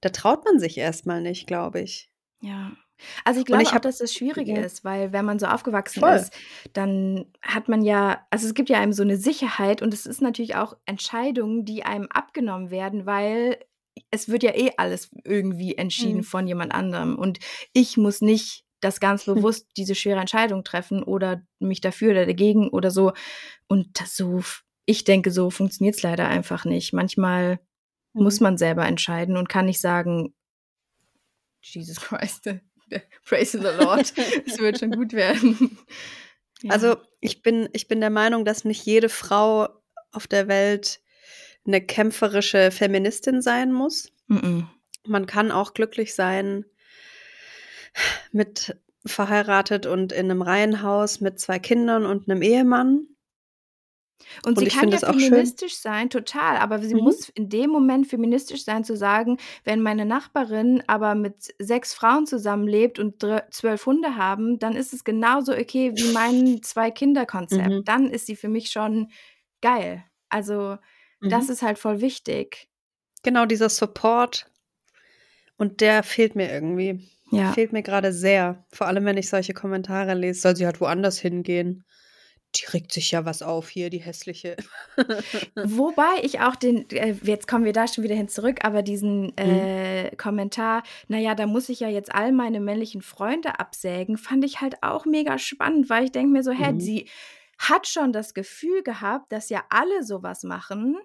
[0.00, 2.10] da traut man sich erstmal nicht, glaube ich.
[2.40, 2.72] Ja.
[3.24, 4.60] Also ich glaube ich auch, dass das Schwierige ja.
[4.60, 6.16] ist, weil wenn man so aufgewachsen Voll.
[6.16, 6.32] ist,
[6.74, 10.20] dann hat man ja, also es gibt ja einem so eine Sicherheit und es ist
[10.20, 13.58] natürlich auch Entscheidungen, die einem abgenommen werden, weil
[14.10, 16.24] es wird ja eh alles irgendwie entschieden Mhm.
[16.24, 17.18] von jemand anderem.
[17.18, 17.38] Und
[17.72, 19.34] ich muss nicht das ganz Hm.
[19.34, 23.12] bewusst diese schwere Entscheidung treffen oder mich dafür oder dagegen oder so.
[23.68, 24.42] Und das so,
[24.86, 26.92] ich denke, so funktioniert es leider einfach nicht.
[26.92, 27.60] Manchmal
[28.12, 28.44] muss Mhm.
[28.44, 30.34] man selber entscheiden und kann nicht sagen,
[31.62, 32.48] Jesus Christ,
[33.24, 34.12] praise the Lord,
[34.46, 35.78] es wird schon gut werden.
[36.62, 36.72] Ja.
[36.72, 39.66] Also ich bin, ich bin der Meinung, dass nicht jede Frau
[40.12, 41.00] auf der Welt
[41.66, 44.12] eine kämpferische Feministin sein muss.
[44.26, 44.68] Mhm.
[45.06, 46.66] Man kann auch glücklich sein
[48.32, 48.76] mit
[49.06, 53.06] verheiratet und in einem Reihenhaus mit zwei Kindern und einem Ehemann.
[54.44, 57.00] Und, Und sie kann ja das feministisch sein, total, aber sie Mhm.
[57.00, 62.26] muss in dem Moment feministisch sein, zu sagen, wenn meine Nachbarin aber mit sechs Frauen
[62.26, 67.70] zusammenlebt und zwölf Hunde haben, dann ist es genauso okay wie mein Zwei-Kinder-Konzept.
[67.70, 67.84] Mhm.
[67.84, 69.10] Dann ist sie für mich schon
[69.62, 70.04] geil.
[70.28, 70.76] Also,
[71.22, 71.52] das Mhm.
[71.52, 72.68] ist halt voll wichtig.
[73.22, 74.50] Genau dieser Support.
[75.56, 77.08] Und der fehlt mir irgendwie.
[77.30, 77.52] Ja.
[77.52, 78.64] Fehlt mir gerade sehr.
[78.72, 81.84] Vor allem, wenn ich solche Kommentare lese, soll sie halt woanders hingehen.
[82.56, 84.56] Die regt sich ja was auf hier, die hässliche.
[85.54, 89.36] Wobei ich auch den, äh, jetzt kommen wir da schon wieder hin zurück, aber diesen
[89.38, 94.60] äh, Kommentar, naja, da muss ich ja jetzt all meine männlichen Freunde absägen, fand ich
[94.60, 96.80] halt auch mega spannend, weil ich denke mir so, hä, Mhm.
[96.80, 97.08] sie
[97.58, 100.96] hat schon das Gefühl gehabt, dass ja alle sowas machen,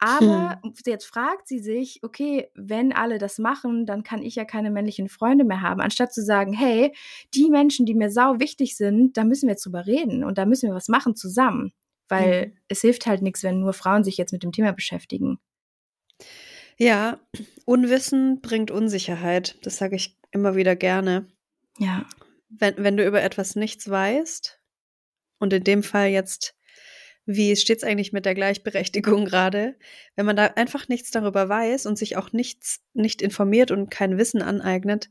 [0.00, 4.70] aber jetzt fragt sie sich, okay, wenn alle das machen, dann kann ich ja keine
[4.70, 6.92] männlichen Freunde mehr haben, anstatt zu sagen, hey,
[7.34, 10.46] die Menschen, die mir sau wichtig sind, da müssen wir jetzt drüber reden und da
[10.46, 11.72] müssen wir was machen zusammen.
[12.08, 12.52] Weil Mhm.
[12.68, 15.38] es hilft halt nichts, wenn nur Frauen sich jetzt mit dem Thema beschäftigen.
[16.76, 17.20] Ja,
[17.66, 19.58] Unwissen bringt Unsicherheit.
[19.64, 21.26] Das sage ich immer wieder gerne.
[21.78, 22.04] Ja.
[22.48, 24.56] Wenn, wenn du über etwas nichts weißt,
[25.40, 26.54] und in dem Fall jetzt,
[27.26, 29.76] wie steht es eigentlich mit der Gleichberechtigung gerade,
[30.16, 34.18] wenn man da einfach nichts darüber weiß und sich auch nichts, nicht informiert und kein
[34.18, 35.10] Wissen aneignet,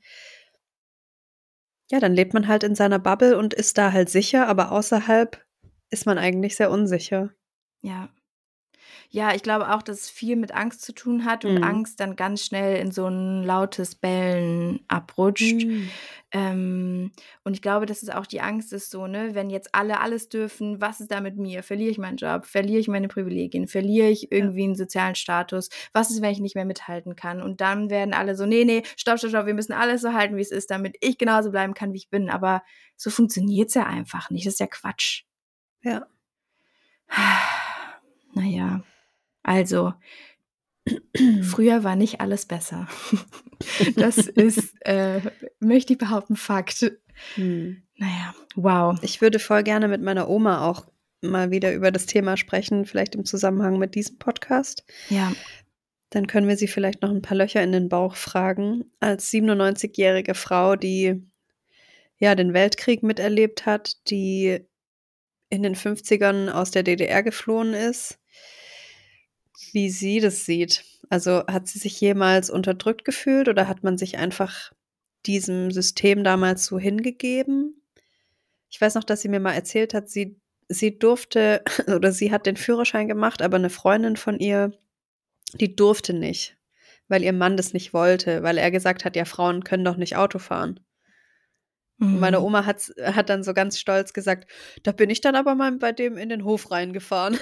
[1.92, 5.44] ja, dann lebt man halt in seiner Bubble und ist da halt sicher, aber außerhalb
[5.90, 7.34] ist man eigentlich sehr unsicher.
[7.82, 8.10] Ja.
[9.12, 11.64] Ja, ich glaube auch, dass es viel mit Angst zu tun hat und Mhm.
[11.64, 15.66] Angst dann ganz schnell in so ein lautes Bellen abrutscht.
[15.66, 15.90] Mhm.
[16.32, 17.12] Ähm,
[17.44, 20.30] und ich glaube, dass es auch die Angst ist, so, ne, wenn jetzt alle alles
[20.30, 21.64] dürfen, was ist da mit mir?
[21.64, 22.46] Verliere ich meinen Job?
[22.46, 23.68] Verliere ich meine Privilegien?
[23.68, 25.70] Verliere ich irgendwie einen sozialen Status?
[25.92, 27.42] Was ist, wenn ich nicht mehr mithalten kann?
[27.42, 30.38] Und dann werden alle so, nee, nee, stopp, stopp, stopp, wir müssen alles so halten,
[30.38, 32.30] wie es ist, damit ich genauso bleiben kann, wie ich bin.
[32.30, 32.62] Aber
[32.96, 34.46] so funktioniert es ja einfach nicht.
[34.46, 35.24] Das ist ja Quatsch.
[35.82, 36.06] Ja.
[38.34, 38.84] Naja,
[39.44, 39.94] also
[41.42, 42.88] früher war nicht alles besser.
[43.98, 45.20] Das ist, äh,
[45.60, 46.94] möchte ich behaupten, Fakt.
[47.36, 47.84] Hm.
[47.98, 48.98] Naja, wow.
[49.02, 50.88] Ich würde voll gerne mit meiner Oma auch
[51.22, 54.86] mal wieder über das Thema sprechen, vielleicht im Zusammenhang mit diesem Podcast.
[55.10, 55.34] Ja,
[56.10, 58.86] Dann können wir sie vielleicht noch ein paar Löcher in den Bauch fragen.
[59.00, 61.22] Als 97-jährige Frau, die
[62.18, 64.60] ja den Weltkrieg miterlebt hat, die
[65.50, 68.19] in den 50ern aus der DDR geflohen ist,
[69.74, 70.84] wie sie das sieht.
[71.10, 74.72] Also hat sie sich jemals unterdrückt gefühlt oder hat man sich einfach
[75.26, 77.82] diesem System damals so hingegeben?
[78.70, 82.46] Ich weiß noch, dass sie mir mal erzählt hat, sie, sie durfte oder sie hat
[82.46, 84.72] den Führerschein gemacht, aber eine Freundin von ihr,
[85.54, 86.58] die durfte nicht,
[87.08, 90.16] weil ihr Mann das nicht wollte, weil er gesagt hat, ja, Frauen können doch nicht
[90.16, 90.80] Auto fahren.
[92.12, 92.46] Und meine Mhm.
[92.46, 94.50] Oma hat, hat dann so ganz stolz gesagt,
[94.84, 97.38] da bin ich dann aber mal bei dem in den Hof reingefahren.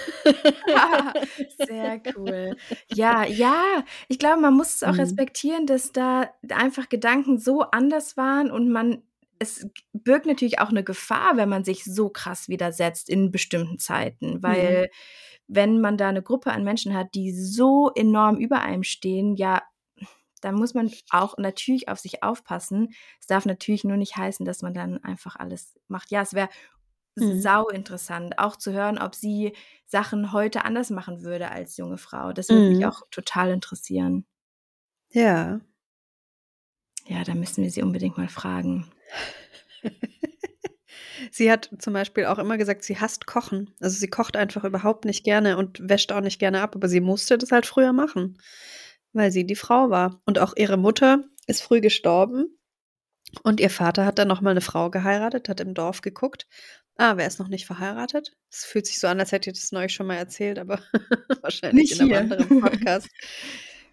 [1.57, 2.55] Sehr cool.
[2.89, 4.99] Ja, ja, ich glaube, man muss es auch Mhm.
[4.99, 9.03] respektieren, dass da einfach Gedanken so anders waren und man,
[9.39, 14.41] es birgt natürlich auch eine Gefahr, wenn man sich so krass widersetzt in bestimmten Zeiten,
[14.41, 14.89] weil
[15.47, 19.61] wenn man da eine Gruppe an Menschen hat, die so enorm über einem stehen, ja,
[20.41, 22.89] dann muss man auch natürlich auf sich aufpassen.
[23.19, 26.11] Es darf natürlich nur nicht heißen, dass man dann einfach alles macht.
[26.11, 26.49] Ja, es wäre
[27.15, 27.41] Mhm.
[27.41, 29.53] sau interessant, auch zu hören, ob sie
[29.87, 32.31] Sachen heute anders machen würde als junge Frau.
[32.33, 32.85] Das würde mich Mhm.
[32.85, 34.25] auch total interessieren.
[35.11, 35.59] Ja.
[37.07, 38.91] Ja, da müssen wir sie unbedingt mal fragen.
[41.31, 43.73] Sie hat zum Beispiel auch immer gesagt, sie hasst Kochen.
[43.79, 47.01] Also sie kocht einfach überhaupt nicht gerne und wäscht auch nicht gerne ab, aber sie
[47.01, 48.37] musste das halt früher machen,
[49.13, 50.21] weil sie die Frau war.
[50.25, 52.57] Und auch ihre Mutter ist früh gestorben
[53.43, 56.47] und ihr Vater hat dann nochmal eine Frau geheiratet, hat im Dorf geguckt.
[56.97, 58.35] Ah, wer ist noch nicht verheiratet?
[58.49, 60.81] Es fühlt sich so an, als hätte ich das neulich schon mal erzählt, aber
[61.41, 62.19] wahrscheinlich Nicht in einem hier.
[62.37, 63.09] anderen Podcast.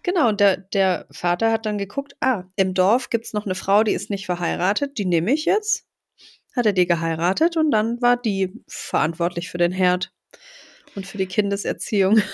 [0.01, 3.55] Genau, und der, der Vater hat dann geguckt, ah, im Dorf gibt es noch eine
[3.55, 5.87] Frau, die ist nicht verheiratet, die nehme ich jetzt.
[6.55, 10.13] Hat er die geheiratet und dann war die verantwortlich für den Herd
[10.95, 12.21] und für die Kindeserziehung.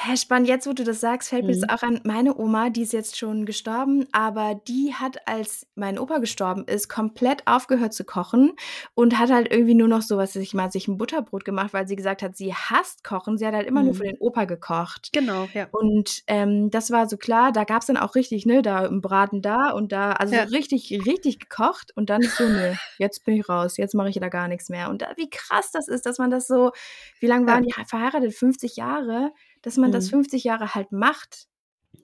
[0.00, 0.46] Hä, spannend.
[0.48, 1.68] Jetzt, wo du das sagst, fällt mir das Mhm.
[1.68, 2.00] auch an.
[2.04, 6.88] Meine Oma, die ist jetzt schon gestorben, aber die hat, als mein Opa gestorben ist,
[6.88, 8.52] komplett aufgehört zu kochen
[8.94, 11.72] und hat halt irgendwie nur noch so, was weiß ich mal, sich ein Butterbrot gemacht,
[11.72, 13.38] weil sie gesagt hat, sie hasst Kochen.
[13.38, 14.06] Sie hat halt immer nur für Mhm.
[14.06, 15.12] den Opa gekocht.
[15.14, 15.72] Genau, ja.
[15.72, 19.42] Und, ähm, das war so klar, da gab's dann auch richtig, ne, da 'n Braten
[19.42, 20.48] da und da also Ja.
[20.48, 24.08] so richtig richtig gekocht und dann ist so: „Ne, jetzt bin ich raus, jetzt mache
[24.10, 26.72] ich da gar nix mehr.“ Und da wie krass das ist, dass man das so
[27.20, 27.58] wie lang Ja.
[27.58, 28.34] waren die ha verheiratet?
[28.34, 29.32] 50 Jahre?
[29.68, 30.10] Dass man das Mhm.
[30.10, 31.46] 50 Jahre halt macht.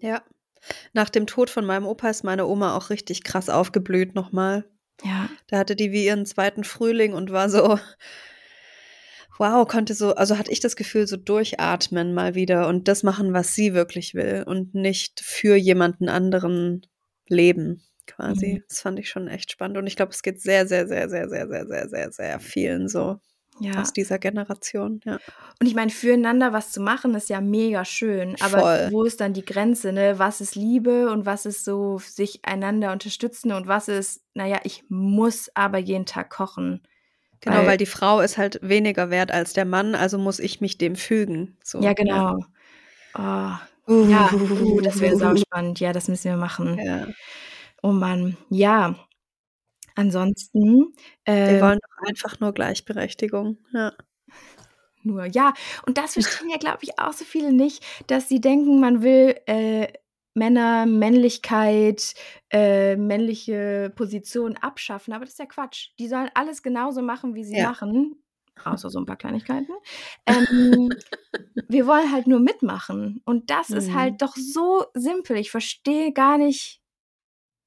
[0.00, 0.22] Ja.
[0.92, 4.66] Nach dem Tod von meinem Opa ist meine Oma auch richtig krass aufgeblüht noch mal.
[5.02, 5.30] Ja.
[5.46, 6.62] Da hatte die wie ihren 2.
[6.64, 7.78] Frühling und war so
[9.38, 13.32] wow, konnte so also hatte ich das Gefühl, so durchatmen mal wieder und das machen,
[13.32, 16.86] was sie wirklich will und nicht für jemanden anderen
[17.28, 18.56] leben quasi.
[18.58, 18.64] Mhm.
[18.68, 21.28] Das fand ich schon echt spannend und ich glaube, es geht sehr, sehr, sehr, sehr,
[21.30, 23.18] sehr, sehr, sehr, sehr, sehr vielen so
[23.60, 23.80] Ja.
[23.80, 25.18] aus dieser Generation, ja.
[25.60, 28.88] Und ich meine, füreinander was zu machen, ist ja mega schön, aber Voll.
[28.90, 30.18] wo ist dann die Grenze, ne?
[30.18, 34.60] Was ist Liebe und was ist so sich einander unterstützen und was ist, na ja,
[34.64, 36.82] ich muss aber jeden Tag kochen.
[37.40, 40.60] Genau, Weil weil die Frau ist halt weniger wert als der Mann, also muss ich
[40.60, 41.92] mich dem fügen, so, Ja, ja.
[41.92, 42.38] genau.
[43.16, 43.54] Oh.
[43.86, 45.78] Ja, uh, das wäre sauspannend.
[45.80, 46.78] Ja, das müssen wir machen.
[46.78, 47.06] Ja.
[47.82, 48.36] Oh Mann.
[48.48, 48.94] Ja.
[49.96, 50.92] Ansonsten,
[51.46, 53.92] Wir ähm wollen doch einfach nur Gleichberechtigung, ja.
[55.02, 55.52] Nur, ja.
[55.86, 59.36] Und das verstehen ja, glaube ich, auch so viele nicht, dass sie denken, man will,
[59.46, 59.88] äh,
[60.34, 62.14] Männer, Männlichkeit,
[62.50, 65.90] äh, männliche Position abschaffen, aber das ist ja Quatsch.
[65.98, 67.68] Die sollen alles genauso machen, wie sie Ja.
[67.68, 68.22] machen,
[68.64, 69.72] außer so 'n paar Kleinigkeiten.
[70.26, 70.96] Ähm,
[71.68, 73.94] wir wollen halt nur mitmachen und das ist Mhm.
[73.94, 75.36] halt doch so simpel.
[75.38, 76.80] Ich verstehe gar nicht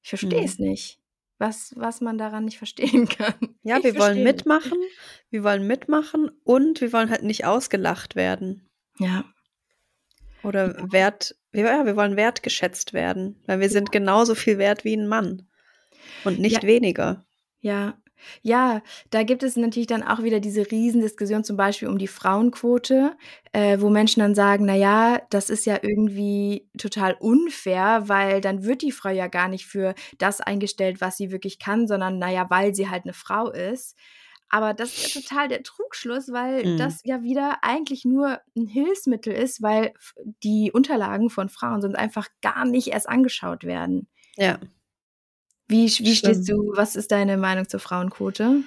[0.04, 0.46] ich verstehe Mhm.
[0.46, 1.00] es nicht,
[1.38, 3.34] was was man daran nicht verstehen kann.
[3.62, 4.24] Ja, Ich wir wollen nicht.
[4.24, 4.78] mitmachen
[5.30, 8.68] wir wollen mitmachen und wir wollen halt nicht ausgelacht werden.
[8.98, 9.24] Ja.
[10.44, 10.92] Oder Ja.
[10.92, 13.72] wert ja, wir wollen wertgeschätzt werden, weil wir Ja.
[13.72, 15.48] sind genauso viel wert wie 'n Mann
[16.24, 16.68] und nicht Ja.
[16.68, 17.26] weniger.
[17.60, 17.98] Ja.
[18.42, 23.16] Ja, da gibt es natürlich dann auch wieder diese Riesendiskussion zum Beispiel um die Frauenquote,
[23.52, 28.64] äh, wo Menschen dann sagen: „Na ja, das ist ja irgendwie total unfair, weil dann
[28.64, 32.30] wird die Frau ja gar nicht für das eingestellt, was sie wirklich kann, sondern, na
[32.30, 33.96] ja, weil sie halt 'ne Frau ist.“
[34.50, 36.74] Aber das ist ja total der Trugschluss, weil Mhm.
[36.76, 39.92] das ja wieder eigentlich nur 'n Hilfsmittel ist, weil
[40.42, 44.08] die Unterlagen von Frauen sonst einfach gar nicht erst angeschaut werden.
[44.38, 44.58] Ja.
[45.70, 48.62] Wie wie stehst du was ist deine Meinung zur Frauenquote?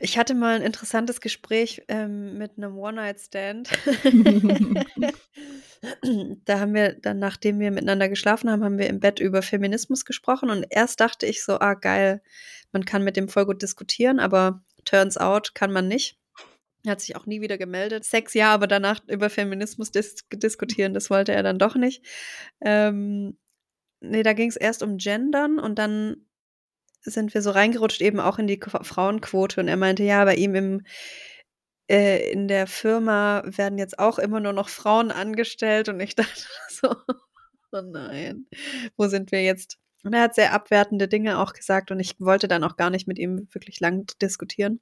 [0.00, 3.70] Ich hatte mal 'n interessantes Gespräch, ähm, mit 'nem One-Night-Stand.
[6.46, 10.04] Da haben wir dann, nachdem wir miteinander geschlafen haben, haben wir im Bett über Feminismus
[10.06, 12.22] gesprochen und erst dachte ich so: „Ah, geil,
[12.72, 16.18] man kann mit dem voll gut diskutieren“, aber turns out kann man nicht.
[16.84, 18.04] Er hat sich auch nie wieder gemeldet.
[18.04, 22.04] Sex ja, aber danach über Feminismus dis diskutieren, das wollte er dann doch nicht.
[22.62, 23.38] Ähm,
[24.00, 26.26] ne, da ging's erst um Gendern und dann
[27.04, 30.54] sind wir so reingerutscht eben auch in die Frauenquote und er meinte, ja, bei ihm
[30.54, 30.82] im
[31.90, 36.42] äh, in der Firma werden jetzt auch immer nur noch Frauen angestellt und ich dachte
[36.68, 36.94] so:
[37.72, 38.46] „Oh nein,
[38.96, 42.48] wo sind wir jetzt?“ Und er hat sehr abwertende Dinge auch gesagt und ich wollte
[42.48, 44.80] dann auch gar nicht mit ihm wirklich lang diskutieren.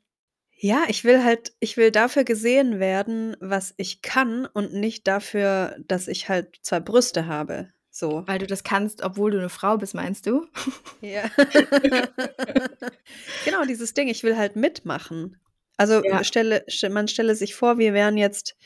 [0.57, 5.77] Ja, ich will halt ich will dafür gesehen werden, was ich kann und nicht dafür,
[5.89, 8.24] dass ich halt 2 Brüste habe, so.
[8.26, 10.47] Weil du das kannst, obwohl du 'ne Frau bist, meinst du?
[11.03, 11.24] Ja.
[13.45, 15.36] Genau, dieses Ding, ich will halt mitmachen.
[15.78, 16.22] Also, Ja.
[16.24, 18.57] stelle st man stelle sich vor, wir wären jetzt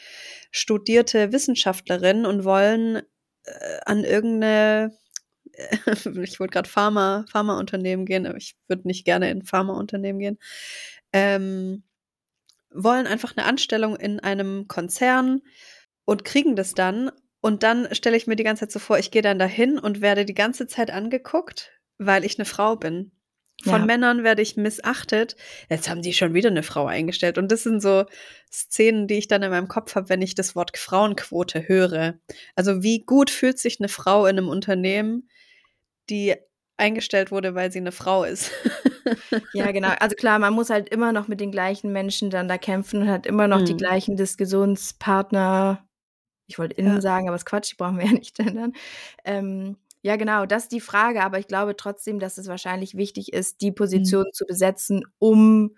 [0.50, 2.96] studierte Wissenschaftlerinnen und wollen,
[3.44, 4.92] äh, an irgend 'ne
[6.24, 10.38] ich wollte grad Pharma Pharmaunternehmen gehen, aber ich würde nicht gerne in Pharmaunternehmen gehen.
[11.14, 11.84] Ähm,
[12.72, 15.42] wollen einfach 'ne Anstellung in einem Konzern
[16.06, 17.10] und kriegen das dann
[17.46, 20.00] und dann stelle ich mir die ganze Zeit so vor, ich gehe dann dahin und
[20.02, 23.12] werde die ganze Zeit angeguckt, weil ich 'ne Frau bin.
[23.62, 23.86] Von Ja.
[23.86, 25.36] Männern werde ich missachtet.
[25.70, 28.04] „Jetzt haben die schon wieder 'ne Frau eingestellt.“ Und das sind so
[28.52, 32.18] Szenen, die ich dann in meinem Kopf habe, wenn ich das Wort Frauenquote höre.
[32.56, 35.28] Also, wie gut fühlt sich 'ne Frau in 'nem Unternehmen,
[36.10, 36.36] die
[36.78, 38.50] eingestellt wurde, weil sie 'ne Frau ist?
[39.54, 39.88] Ja, genau.
[40.00, 43.08] Also klar, man muss halt immer noch mit den gleichen Menschen dann da kämpfen und
[43.10, 43.76] hat immer noch die Mhm.
[43.76, 45.85] gleichen Diskussionspartner.
[46.46, 46.96] Ich wollte Ja.
[46.96, 48.72] innen sagen, aber ist Quatsch, die brauchen wir ja nicht gendern.
[49.24, 53.32] Ähm, ja, genau, das ist die Frage, aber ich glaube trotzdem, dass es wahrscheinlich wichtig
[53.32, 54.12] ist, die Mhm.
[54.12, 55.76] Position zu besetzen, um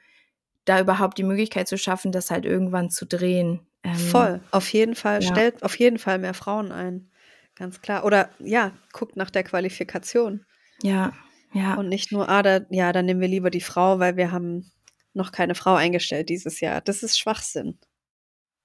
[0.67, 3.67] da überhaupt die Möglichkeit zu schaffen, das halt irgendwann zu drehen.
[3.85, 5.21] Ähm, Voll, auf jeden Fall.
[5.21, 5.23] ja.
[5.23, 7.11] Stellt auf jeden Fall mehr Frauen ein,
[7.55, 8.05] ganz klar.
[8.05, 10.47] Oder ja, guckt nach der Qualifikation.
[10.83, 11.13] Ja,
[11.53, 11.79] ja.
[11.79, 14.71] Und nicht nur: „Ah, da ja, dann nehmen wir lieber die Frau, weil wir haben
[15.15, 17.79] noch keine Frau eingestellt dieses Jahr.“ Das ist Schwachsinn,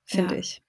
[0.06, 0.38] finde Ja.
[0.38, 0.63] ich.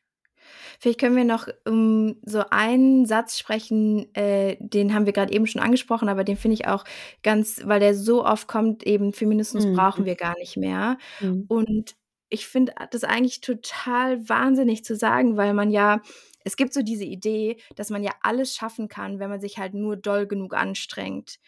[0.80, 5.46] Vielleicht können wir noch um so einen Satz sprechen, äh, den haben wir gerade eben
[5.46, 6.84] schon angesprochen, aber den finde ich auch
[7.22, 9.72] ganz, weil der so oft kommt, eben Feminismus Mhm.
[9.72, 10.98] brauchen wir gar nicht mehr.
[11.20, 11.44] Mhm.
[11.48, 11.94] Und
[12.28, 16.00] ich finde das eigentlich total wahnsinnig zu sagen, weil man ja,
[16.44, 19.74] es gibt so diese Idee, dass man ja alles schaffen kann, wenn man sich halt
[19.74, 21.38] nur doll genug anstrengt.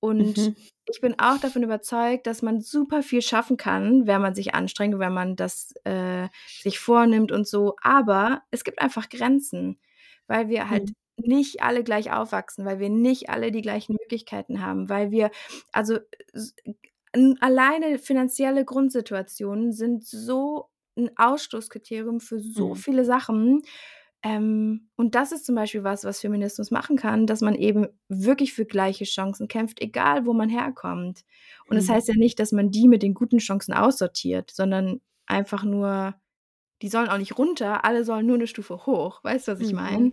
[0.00, 0.54] Und Mhm.
[0.86, 4.98] ich bin auch davon überzeugt, dass man super viel schaffen kann, wenn man sich anstrengt,
[4.98, 6.28] wenn man das äh,
[6.60, 7.74] sich vornimmt und so.
[7.82, 9.80] Aber es gibt einfach Grenzen,
[10.28, 10.94] weil wir halt Mhm.
[11.18, 15.30] nicht alle gleich aufwachsen, weil wir nicht alle die gleichen Möglichkeiten haben, weil wir,
[15.72, 15.98] also
[17.40, 20.68] alleine finanzielle Grundsituationen sind so
[20.98, 22.74] ein Ausschlusskriterium für so Mhm.
[22.74, 23.62] viele Sachen.
[24.26, 28.54] Ähm, und das ist zum Beispiel was, was Feminismus machen kann, dass man eben wirklich
[28.54, 31.24] für gleiche Chancen kämpft, egal wo man herkommt.
[31.68, 31.90] Und das Mhm.
[31.90, 36.14] heißt ja nicht, dass man die mit den guten Chancen aussortiert, sondern einfach nur,
[36.82, 39.24] die sollen auch nicht runter, alle sollen nur eine Stufe hoch.
[39.24, 39.74] Weißt du, was ich Mhm.
[39.74, 40.12] meine?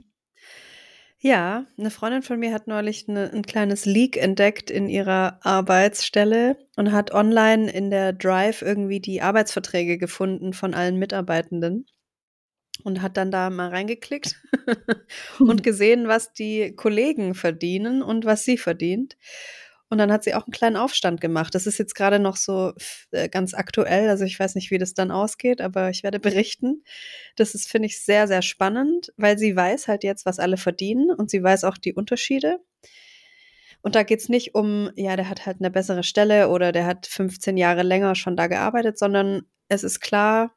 [1.22, 6.58] Ja, eine Freundin von mir hat neulich 'ne 'n kleines Leak entdeckt in ihrer Arbeitsstelle
[6.76, 11.86] und hat online in der Drive irgendwie die Arbeitsverträge gefunden von allen Mitarbeitenden
[12.84, 14.42] und hat dann da mal reingeklickt
[15.40, 19.18] und gesehen, was die Kollegen verdienen und was sie verdient.
[19.90, 21.54] Und dann hat sie auch einen kleinen Aufstand gemacht.
[21.54, 22.74] Das ist jetzt gerade noch so
[23.12, 26.84] äh, ganz aktuell, also ich weiß nicht, wie das dann ausgeht, aber ich werde berichten.
[27.36, 31.12] Das ist, finde ich, sehr, sehr spannend, weil sie weiß halt jetzt, was alle verdienen
[31.12, 32.58] und sie weiß auch die Unterschiede.
[33.84, 37.06] Und da geht's nicht um, ja, der hat halt eine bessere Stelle oder der hat
[37.06, 40.56] 15 Jahre länger schon da gearbeitet, sondern es ist klar,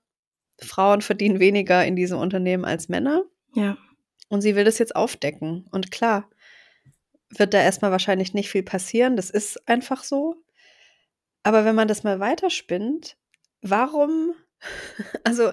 [0.60, 3.76] Frauen verdienen weniger in diesem Unternehmen als Männer Ja.
[4.28, 5.66] und sie will das jetzt aufdecken.
[5.70, 6.30] Und klar,
[7.30, 10.36] wird da erstmal wahrscheinlich nicht viel passieren, das ist einfach so.
[11.42, 13.16] Aber wenn man das mal weiterspinnt,
[13.62, 14.34] warum
[15.24, 15.52] also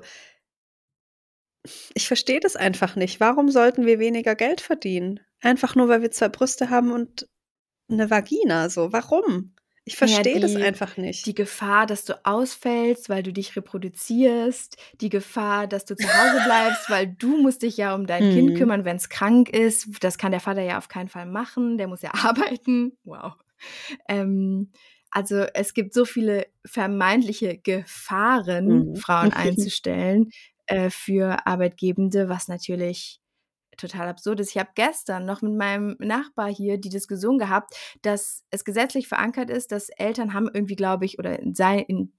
[1.94, 3.20] ich verstehe das einfach nicht.
[3.20, 5.22] Warum sollten wir weniger Geld verdienen?
[5.40, 7.28] Einfach nur, weil wir zwei Brüste haben und
[7.90, 8.92] eine Vagina so.
[8.92, 9.56] Warum?
[9.86, 11.26] Ich Ja, verstehe das die einfach nicht.
[11.26, 16.42] die Gefahr, dass du ausfällst, weil du dich reproduzierst, die Gefahr, dass du zu Hause
[16.42, 18.56] bleibst, weil du musst dich ja um dein Kind Mhm.
[18.56, 20.04] kümmern, wenn's krank ist.
[20.04, 22.98] Das kann der Vater ja auf keinen Fall machen, der muss ja arbeiten.
[23.06, 23.34] Wow.
[24.10, 24.72] Ähm,
[25.12, 28.96] also, es gibt so viele vermeintliche Gefahren, Mhm.
[28.96, 30.30] Frauen einzustellen,
[30.68, 33.22] äh, für Arbeitgebende, was natürlich
[33.78, 34.52] total absurd ist.
[34.52, 39.50] Ich habe gestern noch mit meinem Nachbar hier die Diskussion gehabt, dass es gesetzlich verankert
[39.50, 42.14] ist, dass Eltern haben irgendwie, glaube ich, oder in, sei, in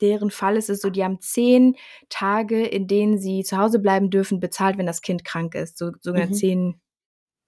[0.00, 1.76] deren Fall ist es so, die haben zehn
[2.08, 5.78] Tage, in denen sie zu Hause bleiben dürfen, bezahlt, wenn das Kind krank ist.
[5.78, 6.38] So, sogenannte Mhm.
[6.38, 6.80] zehn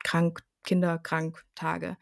[0.05, 1.97] krank, kinderkrank Tage.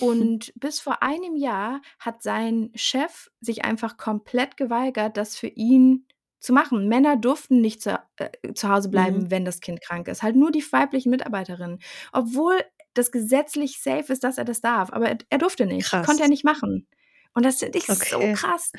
[0.00, 6.06] Und bis vor einem Jahr hat sein Chef sich einfach komplett geweigert, das für ihn
[6.40, 6.88] zu machen.
[6.88, 9.30] Männer durften nicht zu, äh, zu Hause bleiben, Mhm.
[9.30, 10.22] wenn das Kind krank ist.
[10.22, 11.78] Halt nur die weiblichen Mitarbeiterinnen.
[12.12, 12.54] Obwohl
[12.94, 14.92] das gesetzlich safe ist, dass er das darf.
[14.92, 15.88] Aber er, er durfte nicht.
[15.88, 16.06] Krass.
[16.06, 16.88] Konnte er nicht machen.
[17.34, 18.08] Und das finde ich Okay.
[18.10, 18.72] so krass.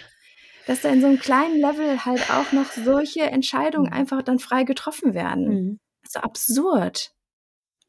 [0.67, 3.93] Dass da in so einem kleinen Level halt auch noch solche Entscheidungen Mhm.
[3.93, 5.47] einfach dann frei getroffen werden.
[5.47, 5.79] Mhm.
[6.01, 7.11] Das ist so absurd.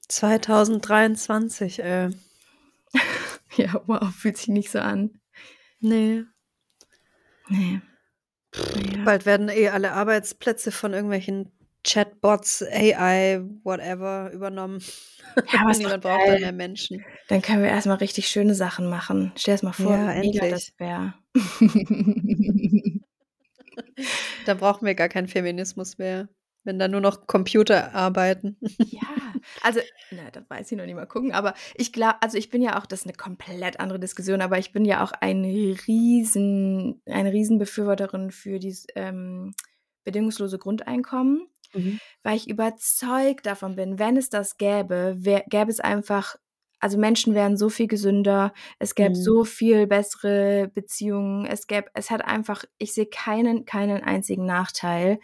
[0.08, 2.10] 2023, äh.
[3.56, 5.20] Ja, wow, fühlt sich nicht so an.
[5.80, 6.24] Nee.
[7.48, 7.80] Nee.
[8.54, 9.04] Ja.
[9.04, 11.50] Bald werden eh alle Arbeitsplätze von irgendwelchen
[11.84, 14.82] Chatbots, AI, whatever übernommen.
[15.52, 17.04] Ja, doch Niemand braucht dann mehr Menschen.
[17.28, 19.32] Dann können wir erstmal richtig schöne Sachen machen.
[19.36, 21.14] Stell es mal vor, Ja, wie mega das wäre.
[24.44, 26.28] Da brauchen wir gar keinen Feminismus mehr,
[26.64, 28.56] wenn da nur noch Computer arbeiten.
[28.78, 29.00] ja,
[29.60, 32.62] also, na, da weiß ich noch nicht mal gucken, aber ich glaube, also ich bin
[32.62, 37.02] ja auch, das ist eine komplett andere Diskussion, aber ich bin ja auch ein riesen,
[37.06, 39.54] eine Riesenbefürworterin für dieses ähm,
[40.04, 41.48] bedingungslose Grundeinkommen.
[41.74, 42.00] Mhm.
[42.22, 46.36] weil ich überzeugt davon bin, wenn es das gäbe, wär, gäbe es einfach,
[46.80, 49.14] also Menschen wären so viel gesünder, es gäbe Mhm.
[49.14, 55.18] so viel bessere Beziehungen, es gäbe, es hat einfach, ich sehe keinen, keinen einzigen Nachteil.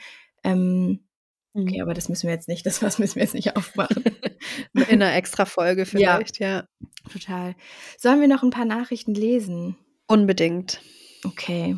[0.44, 1.07] Ähm,
[1.54, 1.82] okay, Mhm.
[1.82, 4.04] aber das müssen wir jetzt nicht, das was müssen wir jetzt nicht aufmachen.
[4.74, 6.66] In einer extra Folge vielleicht, ja.
[7.12, 7.54] Total.
[7.98, 9.76] Sollen wir noch ein paar Nachrichten lesen?
[10.06, 10.80] Unbedingt.
[11.24, 11.76] Okay.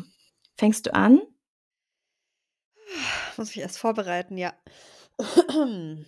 [0.57, 1.21] Fängst du an?
[3.37, 4.53] Muss ich erst vorbereiten, ja.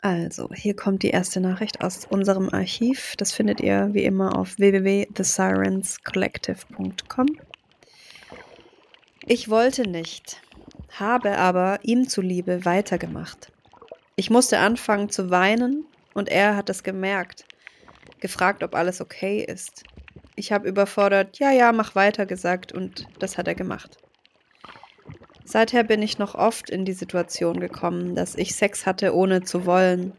[0.00, 3.14] Also, hier kommt die erste Nachricht aus unserem Archiv.
[3.16, 7.26] Das findet ihr wie immer auf www.thesirenscollective.com.
[9.24, 10.42] Ich wollte nicht,
[11.00, 13.52] habe aber ihm zuliebe weitergemacht.
[14.16, 15.84] Ich musste anfangen zu weinen
[16.14, 17.44] und er hat es gemerkt,
[18.20, 19.84] gefragt, ob alles okay ist.
[20.36, 23.98] Ich habe überfordert, ja, ja, mach weiter gesagt und das hat er gemacht.
[25.44, 29.66] Seither bin ich noch oft in die Situation gekommen, dass ich Sex hatte, ohne zu
[29.66, 30.12] wollen.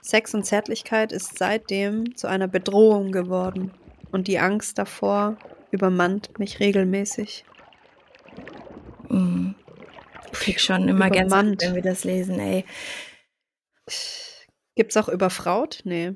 [0.00, 3.72] Sex und Zärtlichkeit ist seitdem zu einer Bedrohung geworden
[4.10, 5.36] und die Angst davor
[5.70, 7.44] übermannt mich regelmäßig.
[9.08, 9.54] Mhm.
[10.32, 12.64] Ich krieg schon immer Gänsehaut, wenn wir das lesen, ey.
[14.74, 15.80] Gibt's auch überfraut?
[15.84, 16.14] Nee.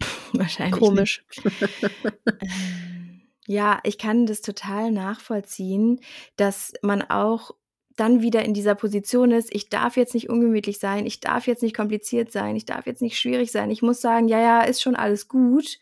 [0.32, 0.78] Wahrscheinlich.
[0.78, 1.24] Komisch.
[1.44, 6.00] Ähm, ja, ich kann das total nachvollziehen,
[6.36, 7.52] dass man auch
[7.96, 11.62] dann wieder in dieser Position ist, ich darf jetzt nicht ungemütlich sein, ich darf jetzt
[11.62, 14.80] nicht kompliziert sein, ich darf jetzt nicht schwierig sein, ich muss sagen, ja, ja, ist
[14.80, 15.78] schon alles gut.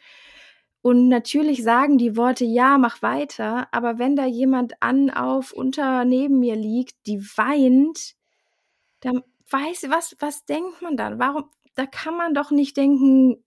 [0.88, 6.06] Und natürlich sagen die Worte, ja, mach weiter, aber wenn da jemand an, auf, unter,
[6.06, 8.14] neben mir liegt, die weint,
[9.00, 11.18] dann weiß, was, was denkt man dann?
[11.18, 13.44] Warum, da kann man doch nicht denken,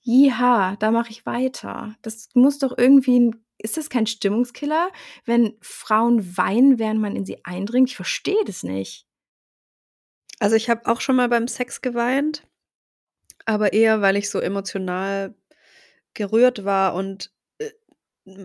[0.00, 1.94] ja, da mache ich weiter.
[2.02, 4.90] Das muss doch irgendwie ist das kein Stimmungskiller,
[5.24, 7.90] wenn Frauen weinen, während man in sie eindringt?
[7.90, 9.06] Ich verstehe das nicht.
[10.40, 12.44] Also ich habe auch schon mal beim Sex geweint,
[13.44, 15.36] aber eher, weil ich so emotional
[16.16, 17.70] gerührt war und äh,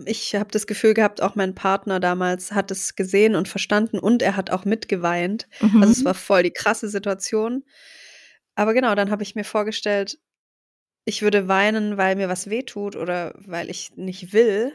[0.06, 4.22] ich habe das Gefühl gehabt, auch mein Partner damals hat es gesehen und verstanden und
[4.22, 5.48] er hat auch mitgeweint.
[5.60, 5.82] Mhm.
[5.82, 6.04] Also es mhm.
[6.04, 7.64] war voll die krasse Situation.
[8.54, 10.18] Aber genau, dann habe ich mir vorgestellt,
[11.04, 14.72] ich würde weinen, weil mir was wehtut oder weil ich nicht will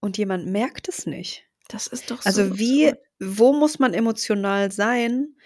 [0.00, 1.44] und jemand merkt es nicht.
[1.68, 2.26] Das ist doch so.
[2.26, 5.36] Also wie, wo muss man emotional sein,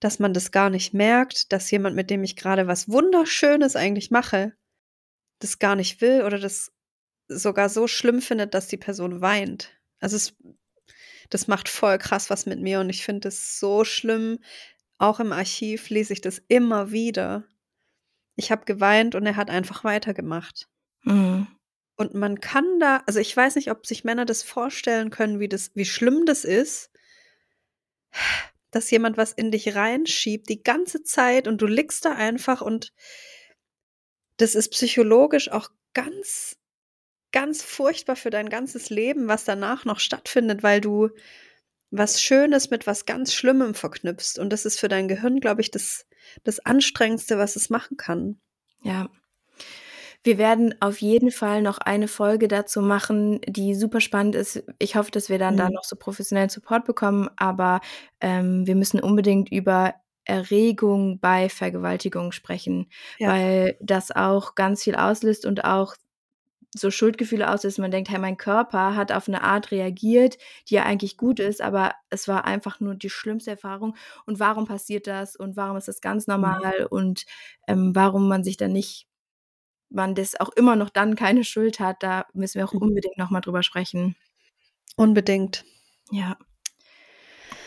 [0.00, 4.10] dass man das gar nicht merkt, dass jemand, mit dem ich gerade was Wunderschönes eigentlich
[4.10, 4.52] mache,
[5.38, 6.72] das gar nicht will oder das
[7.28, 9.70] sogar so schlimm findet, dass die Person weint.
[9.98, 10.36] Also es,
[11.30, 14.38] das macht voll krass was mit mir und ich finde es so schlimm.
[14.98, 17.44] Auch im Archiv lese ich das immer wieder.
[18.36, 20.68] Ich habe geweint und er hat einfach weitergemacht.
[21.02, 21.46] Mhm.
[21.96, 25.48] Und man kann da, also ich weiß nicht, ob sich Männer das vorstellen können, wie
[25.48, 26.90] das, wie schlimm das ist,
[28.70, 32.92] dass jemand was in dich reinschiebt die ganze Zeit und du liegst da einfach und
[34.36, 36.56] das ist psychologisch auch ganz,
[37.32, 41.10] ganz furchtbar für dein ganzes Leben, was danach noch stattfindet, weil du
[41.90, 44.38] was Schönes mit was ganz Schlimmem verknüpfst.
[44.38, 46.06] Und das ist für dein Gehirn, glaube ich, das,
[46.44, 48.40] das Anstrengendste, was es machen kann.
[48.82, 49.08] Ja,
[50.26, 54.64] wir werden auf jeden Fall noch eine Folge dazu machen, die super spannend ist.
[54.80, 55.58] Ich hoffe, dass wir dann mhm.
[55.58, 57.80] da noch so professionellen Support bekommen, aber
[58.20, 59.94] ähm, wir müssen unbedingt über
[60.26, 63.28] Erregung bei Vergewaltigung sprechen, ja.
[63.28, 65.94] weil das auch ganz viel auslöst und auch
[66.74, 67.78] so Schuldgefühle auslöst.
[67.78, 70.36] Man denkt, hey, mein Körper hat auf eine Art reagiert,
[70.68, 73.96] die ja eigentlich gut ist, aber es war einfach nur die schlimmste Erfahrung.
[74.26, 75.36] Und warum passiert das?
[75.36, 76.34] Und warum ist das ganz mhm.
[76.34, 76.80] normal?
[76.80, 76.86] Mhm.
[76.90, 77.26] Und
[77.66, 79.06] ähm, warum man sich dann nicht
[79.88, 82.82] man das auch immer noch dann keine Schuld hat, da müssen wir auch mhm.
[82.82, 84.16] unbedingt nochmal drüber sprechen.
[84.96, 85.64] Unbedingt.
[86.10, 86.36] Ja.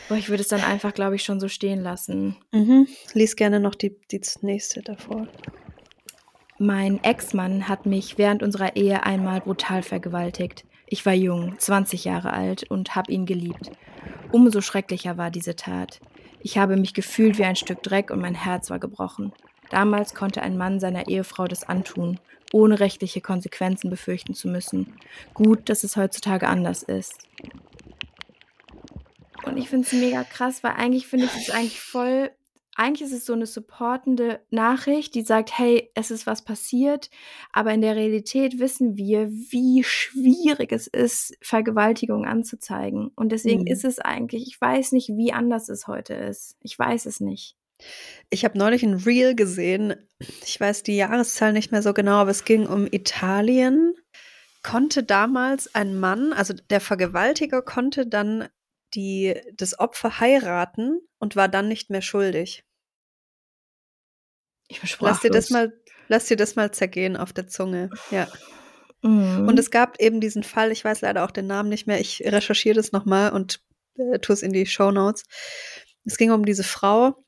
[0.10, 2.36] Aber ich würde es dann einfach, glaube ich, schon so stehen lassen.
[2.51, 2.88] Mhm.
[3.14, 5.28] Lies gerne noch die, die nächste davor.
[6.57, 10.66] Mein Ex-Mann hat mich während unserer Ehe einmal brutal vergewaltigt.
[10.88, 13.72] Ich war jung, 20 Jahre alt und habe ihn geliebt.
[14.32, 15.99] Umso schrecklicher war diese Tat.
[16.41, 19.32] Ich habe mich gefühlt wie ein Stück Dreck und mein Herz war gebrochen.
[19.70, 22.20] Damals konnte ein Mann seiner Ehefrau das antun,
[22.51, 24.95] ohne rechtliche Konsequenzen befürchten zu müssen.
[25.36, 27.28] Gut, dass es heutzutage anders ist.
[29.50, 32.32] Und ich finde es mega krass, weil eigentlich finde ich es eigentlich voll.
[32.76, 37.10] Eigentlich ist es so eine supportende Nachricht, die sagt, hey, es ist was passiert,
[37.52, 43.12] aber in der Realität wissen wir, wie schwierig es ist, Vergewaltigung anzuzeigen.
[43.16, 43.68] Und deswegen mhm.
[43.68, 46.56] ist es eigentlich, ich weiß nicht, wie anders es heute ist.
[46.62, 47.58] Ich weiß es nicht.
[48.30, 49.95] Ich habe neulich ein Reel gesehen.
[50.45, 53.93] Ich weiß die Jahreszahl nicht mehr so genau, aber es ging um Italien.
[54.64, 58.47] Konnte damals ein Mann, also der Vergewaltiger, konnte dann
[58.93, 62.63] die, das Opfer heiraten und war dann nicht mehr schuldig.
[64.67, 65.73] Ich bin lass dir das mal,
[66.07, 67.89] lass dir das mal zergehen auf der Zunge.
[68.11, 68.27] Ja.
[69.01, 69.47] Mhm.
[69.47, 72.21] Und es gab eben diesen Fall, ich weiß leider auch den Namen nicht mehr, ich
[72.25, 73.61] recherchiere das nochmal und
[73.97, 75.23] äh, tue es in die Show Notes.
[76.05, 77.23] Es ging um diese Frau,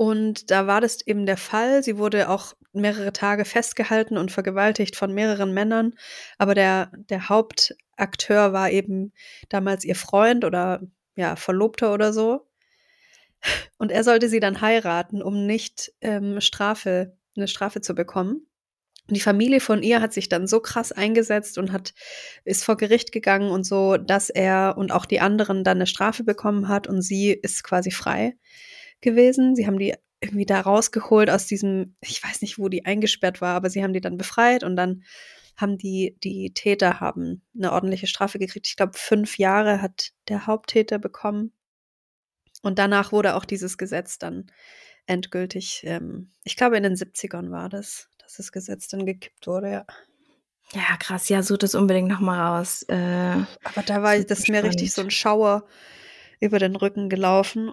[0.00, 1.82] und da war das eben der Fall.
[1.82, 5.92] Sie wurde auch mehrere Tage festgehalten und vergewaltigt von mehreren Männern.
[6.38, 9.12] Aber der, der Hauptakteur war eben
[9.50, 10.80] damals ihr Freund oder
[11.16, 12.48] ja, Verlobter oder so.
[13.76, 18.46] Und er sollte sie dann heiraten, um nicht ähm, Strafe, eine Strafe zu bekommen.
[19.06, 21.92] Und die Familie von ihr hat sich dann so krass eingesetzt und hat,
[22.46, 26.24] ist vor Gericht gegangen und so, dass er und auch die anderen dann eine Strafe
[26.24, 28.38] bekommen hat und sie ist quasi frei
[29.00, 29.56] gewesen.
[29.56, 33.54] Sie haben die irgendwie da rausgeholt aus diesem, ich weiß nicht, wo die eingesperrt war,
[33.54, 35.02] aber sie haben die dann befreit und dann
[35.56, 38.66] haben die, die Täter haben eine ordentliche Strafe gekriegt.
[38.66, 41.52] Ich glaube, fünf Jahre hat der Haupttäter bekommen.
[42.62, 44.50] Und danach wurde auch dieses Gesetz dann
[45.06, 49.70] endgültig, ähm, ich glaube, in den 70ern war das, dass das Gesetz dann gekippt wurde,
[49.70, 49.86] ja.
[50.72, 52.82] Ja, krass, ja, such das unbedingt nochmal raus.
[52.88, 55.66] Äh, Aber da war das ist mir richtig so ein Schauer
[56.38, 57.72] über den Rücken gelaufen.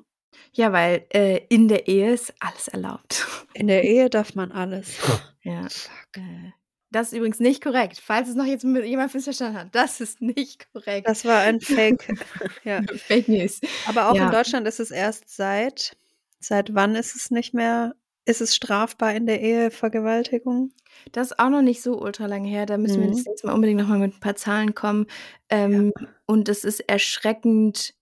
[0.53, 3.25] Ja, weil äh, in der Ehe ist alles erlaubt.
[3.53, 4.95] In der Ehe darf man alles.
[5.43, 5.61] Ja.
[5.69, 6.17] Fuck.
[6.17, 6.51] Äh,
[6.91, 8.01] das ist übrigens nicht korrekt.
[8.03, 11.07] Falls es noch jetzt jemand missverstanden hat, das ist nicht korrekt.
[11.07, 12.05] Das war ein Fake.
[12.65, 12.82] ja.
[12.97, 13.61] Fake News.
[13.88, 14.25] Aber auch Ja.
[14.25, 15.95] in Deutschland ist es erst seit,
[16.41, 20.73] seit wann ist es nicht mehr, ist es strafbar in der Ehe Vergewaltigung?
[21.13, 22.65] Das ist auch noch nicht so ultra lange her.
[22.65, 23.11] Da müssen wir Mhm.
[23.15, 25.07] das nächste Mal unbedingt nochmal mit ein paar Zahlen kommen.
[25.49, 25.93] Ähm,
[26.25, 27.93] Und es ist erschreckend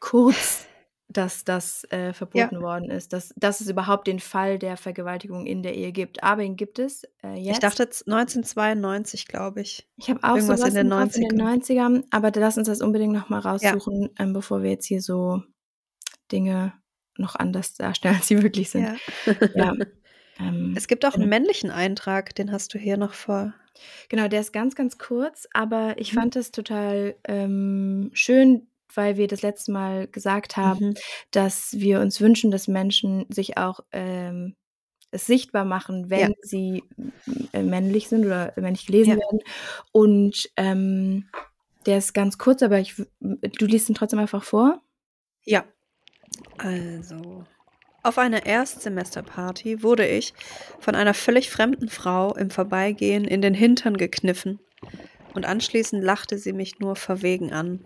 [0.00, 0.66] kurz,
[1.16, 5.62] dass das äh, verboten worden ist, dass, dass es überhaupt den Fall der Vergewaltigung in
[5.62, 6.22] der Ehe gibt.
[6.22, 7.54] Aber ihn gibt es äh, jetzt.
[7.54, 9.88] Ich dachte jetzt 1992, glaube ich.
[9.96, 12.58] Ich habe auch irgendwas sowas in den im Kopf in den 90ern, aber da lass
[12.58, 15.42] uns das unbedingt nochmal raussuchen, ähm, bevor wir jetzt hier so
[16.32, 16.72] Dinge
[17.16, 18.88] noch anders darstellen, als sie wirklich sind.
[19.54, 19.72] Ja.
[20.40, 21.36] Ähm, Es gibt auch einen genau.
[21.36, 23.54] männlichen Eintrag, den hast du hier noch vor.
[24.08, 26.18] Genau, der ist ganz, ganz kurz, aber ich Mhm.
[26.18, 28.66] fand es total ähm, schön,
[28.96, 30.94] weil wir das letzte Mal gesagt haben, Mhm.
[31.30, 34.54] dass wir uns wünschen, dass Menschen sich auch ähm,
[35.10, 36.36] es sichtbar machen, wenn Ja.
[36.42, 36.82] sie
[37.52, 39.16] äh, männlich sind oder männlich gelesen Ja.
[39.18, 39.40] werden.
[39.92, 41.28] Und ähm,
[41.86, 44.80] der ist ganz kurz, aber ich, du liest ihn trotzdem einfach vor.
[45.44, 45.64] Ja.
[46.58, 47.44] Also.
[48.02, 50.34] Auf einer Erstsemesterparty wurde ich
[50.80, 54.60] von einer völlig fremden Frau im Vorbeigehen in den Hintern gekniffen
[55.34, 57.84] und anschließend lachte sie mich nur verwegen an.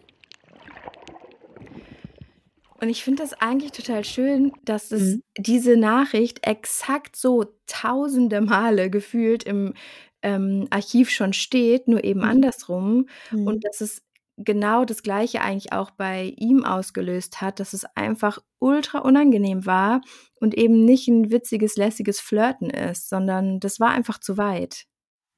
[2.81, 5.22] Und ich finde das eigentlich total schön, dass es Mhm.
[5.37, 9.74] diese Nachricht exakt so tausende Male gefühlt im
[10.22, 12.26] ähm, Archiv schon steht, nur eben Mhm.
[12.26, 13.09] andersrum.
[13.31, 14.03] Und Und dass es
[14.37, 20.01] genau das Gleiche eigentlich auch bei ihm ausgelöst hat, dass es einfach ultra unangenehm war
[20.41, 24.87] und eben nicht ein witziges, lässiges Flirten ist, sondern das war einfach zu weit.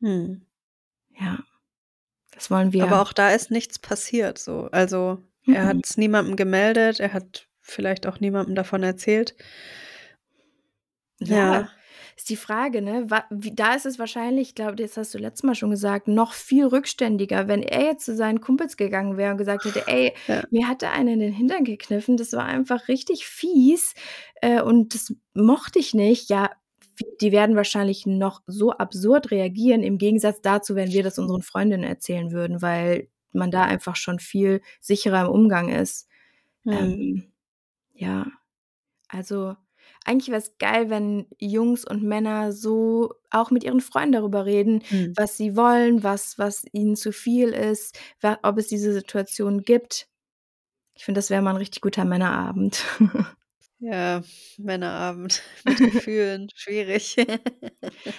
[0.02, 0.46] hm.
[1.18, 1.38] Ja.
[2.32, 2.84] Das wollen wir.
[2.84, 4.38] Aber auch da ist nichts passiert.
[4.38, 4.68] So.
[4.72, 5.68] Also er Mhm.
[5.68, 9.34] hat es niemandem gemeldet, er hat vielleicht auch niemandem davon erzählt.
[11.20, 11.68] Ja.
[12.16, 13.06] Ist die Frage, ne?
[13.54, 16.66] Da ist es wahrscheinlich, ich glaube, das hast du letztes Mal schon gesagt, noch viel
[16.66, 20.42] rückständiger, wenn er jetzt zu seinen Kumpels gegangen wäre und gesagt hätte, ey, Ja.
[20.50, 23.94] mir hat da einer in den Hintern gekniffen, das war einfach richtig fies
[24.42, 26.28] äh, und das mochte ich nicht.
[26.30, 26.50] Ja,
[27.22, 31.84] die werden wahrscheinlich noch so absurd reagieren, im Gegensatz dazu, wenn wir das unseren Freundinnen
[31.84, 36.08] erzählen würden, weil man da einfach schon viel sicherer im Umgang ist.
[36.64, 36.72] Hm.
[36.72, 37.32] Ähm,
[37.94, 38.26] ja,
[39.08, 39.56] also
[40.04, 44.82] eigentlich wäre es geil, wenn Jungs und Männer so auch mit ihren Freunden darüber reden,
[44.88, 45.12] Hm.
[45.16, 47.98] was sie wollen, was, was ihnen zu viel ist,
[48.42, 50.08] ob es diese Situation gibt.
[50.94, 52.84] Ich finde, das wäre mal ein richtig guter Männerabend.
[53.82, 54.20] Ja,
[54.58, 57.16] Männerabend mit Gefühlen, schwierig.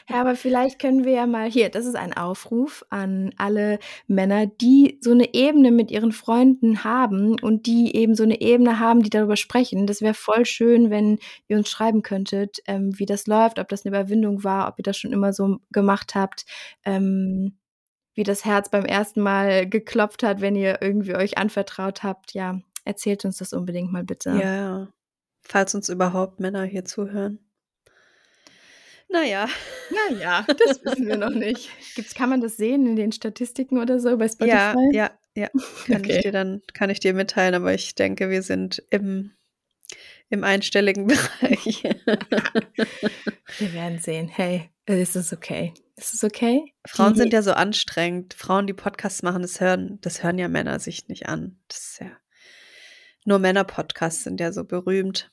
[0.10, 4.46] Ja, aber vielleicht können wir ja mal hier, das ist ein Aufruf an alle Männer,
[4.48, 9.04] die so eine Ebene mit ihren Freunden haben und die eben so eine Ebene haben,
[9.04, 9.88] die darüber sprechen.
[9.88, 13.86] Das wäre voll schön, wenn ihr uns schreiben könntet, ähm, wie das läuft, ob das
[13.86, 16.46] eine Überwindung war, ob ihr das schon immer so gemacht habt,
[16.84, 17.58] ähm,
[18.14, 22.34] wie das Herz beim ersten Mal geklopft hat, wenn ihr irgendwie euch anvertraut habt.
[22.34, 24.32] Ja, erzählt uns das unbedingt mal bitte.
[24.32, 24.88] ja,
[25.42, 27.40] falls uns überhaupt Männer hier zuhören.
[29.10, 29.50] Naja,
[30.10, 31.70] Naja, das wissen wir noch nicht.
[31.96, 34.56] Gibt's, kann man das sehen in den Statistiken oder so bei Spotify?
[34.56, 35.50] ja, ja, ja,
[35.88, 36.16] kann Okay.
[36.18, 39.32] ich dir dann, kann ich dir mitteilen, aber ich denke, wir sind im,
[40.30, 41.08] im einstelligen
[41.42, 41.84] Bereich.
[43.58, 44.30] Wir werden sehen.
[44.30, 45.74] Hey, es ist okay.
[45.98, 46.74] Es ist okay.
[46.88, 48.34] Frauen Die- sind ja so anstrengend.
[48.34, 51.60] Frauen, die Podcasts machen, das hören, das hören ja Männer sich nicht an.
[51.68, 52.12] Das ist ja.
[53.26, 55.32] Nur Männer-Podcasts sind ja so berühmt.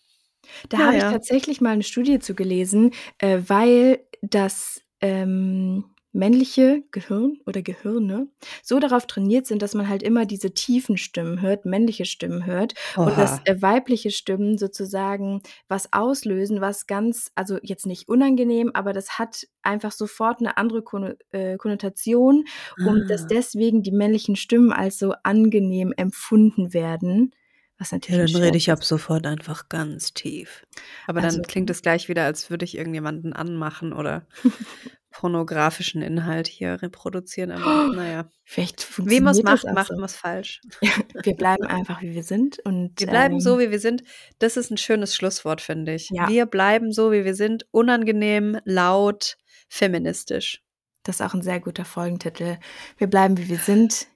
[0.70, 1.06] Da habe ich Naja.
[1.06, 8.28] tatsächlich mal eine Studie zu gelesen, äh, weil das ähm, männliche Gehirn oder Gehirne
[8.62, 12.74] so darauf trainiert sind, dass man halt immer diese tiefen Stimmen hört, männliche Stimmen hört
[13.04, 18.92] und dass äh, weibliche Stimmen sozusagen was auslösen, was ganz, also jetzt nicht unangenehm, aber
[18.92, 22.44] das hat einfach sofort eine andere Konno äh, Konnotation
[22.82, 23.28] und dass Ah.
[23.28, 27.32] deswegen die männlichen Stimmen als so angenehm empfunden werden.
[27.78, 30.66] Was Ja, natürlich dann ein rede ich ab sofort einfach ganz tief.
[31.06, 34.26] Aber Also- dann klingt es gleich wieder, als würde ich irgendjemanden anmachen oder
[35.10, 37.50] pornografischen Inhalt hier reproduzieren.
[37.50, 39.94] Aber naja, Vielleicht wie man es funktioniert macht, so.
[39.96, 40.60] man es falsch.
[41.24, 42.58] Wir bleiben einfach, wie wir sind.
[42.60, 44.02] Und, Wir bleiben ähm, so, wie wir sind.
[44.38, 46.10] Das ist ein schönes Schlusswort, finde ich.
[46.10, 46.28] Ja.
[46.28, 47.66] Wir bleiben so, wie wir sind.
[47.70, 49.36] Unangenehm, laut,
[49.68, 50.62] feministisch.
[51.02, 52.58] Das ist auch ein sehr guter Folgentitel.
[52.98, 54.06] Wir bleiben, wie wir sind.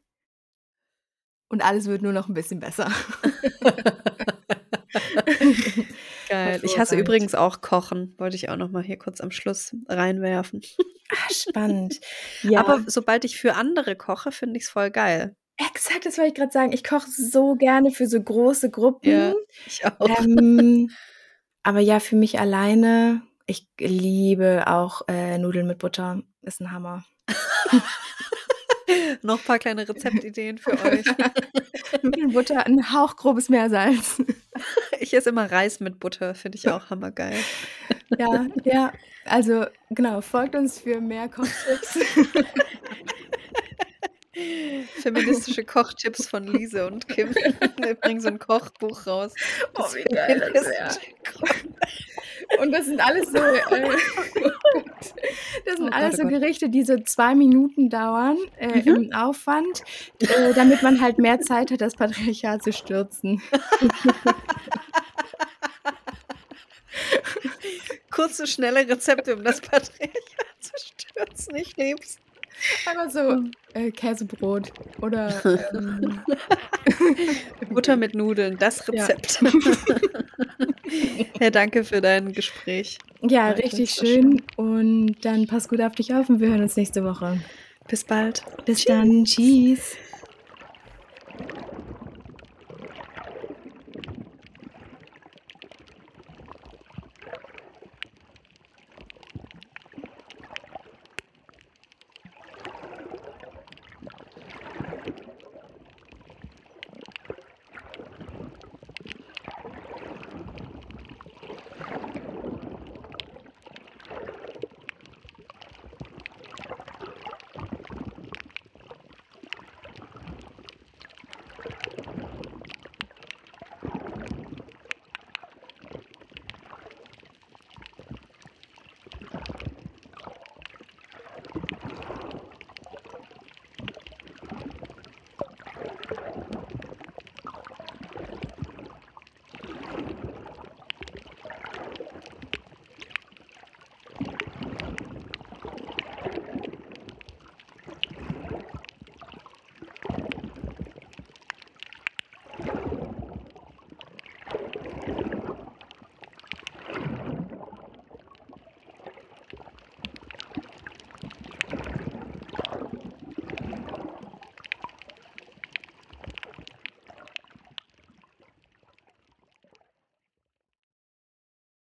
[1.52, 2.90] Und alles wird nur noch ein bisschen besser.
[6.30, 6.60] Geil.
[6.62, 8.14] Ich hasse übrigens auch Kochen.
[8.16, 10.62] Wollte ich auch noch mal hier kurz am Schluss reinwerfen.
[11.10, 12.00] Ah, spannend.
[12.42, 12.60] Ja.
[12.60, 15.36] Aber sobald ich für andere koche, finde ich es voll geil.
[15.58, 16.72] Exakt, das wollte ich gerade sagen.
[16.72, 19.10] Ich koche so gerne für so große Gruppen.
[19.10, 19.34] Ja,
[19.66, 20.08] ich auch.
[20.20, 20.90] Ähm,
[21.62, 26.22] aber ja, für mich alleine, ich liebe auch äh, Nudeln mit Butter.
[26.40, 27.04] Ist ein Hammer.
[29.22, 31.04] Noch ein paar kleine Rezeptideen für euch.
[32.32, 34.22] Butter, ein Hauch grobes Meersalz.
[35.00, 37.38] Ich esse immer Reis mit Butter, finde ich auch hammergeil.
[38.18, 38.92] Ja, ja.
[39.24, 41.98] Also genau, folgt uns für mehr Kochtipps.
[45.02, 47.34] Feministische Kochtipps von Lise und Kim.
[47.82, 49.34] Wir bringen so ein Kochbuch raus.
[49.76, 50.96] Oh, wie geil das wäre.
[52.60, 53.60] Und das sind alles so, äh,
[55.64, 56.32] das sind Oh alles oh so Gott.
[56.32, 59.04] Gerichte, die so zwei Minuten dauern äh, Mhm.
[59.04, 59.82] im Aufwand,
[60.20, 63.40] äh, damit man halt mehr Zeit hat, das Patriarchat zu stürzen.
[68.10, 70.12] Kurze, schnelle Rezepte, um das Patriarchat
[70.60, 71.56] zu stürzen.
[71.56, 72.16] Ich lieb's.
[72.86, 73.42] Einfach so
[73.74, 75.34] äh, Käsebrot oder
[75.74, 76.20] ähm,
[77.70, 78.86] Butter mit Nudeln, das.
[78.88, 79.40] Rezept.
[79.42, 79.50] ja,
[81.52, 82.98] danke für dein Gespräch.
[83.22, 84.42] ja, Leute, richtig war schön.
[84.56, 87.40] Und dann pass gut auf dich auf und wir hören uns nächste Woche.
[87.88, 88.42] Bis bald.
[88.64, 89.24] Bis dann.
[89.24, 89.96] Tschüss.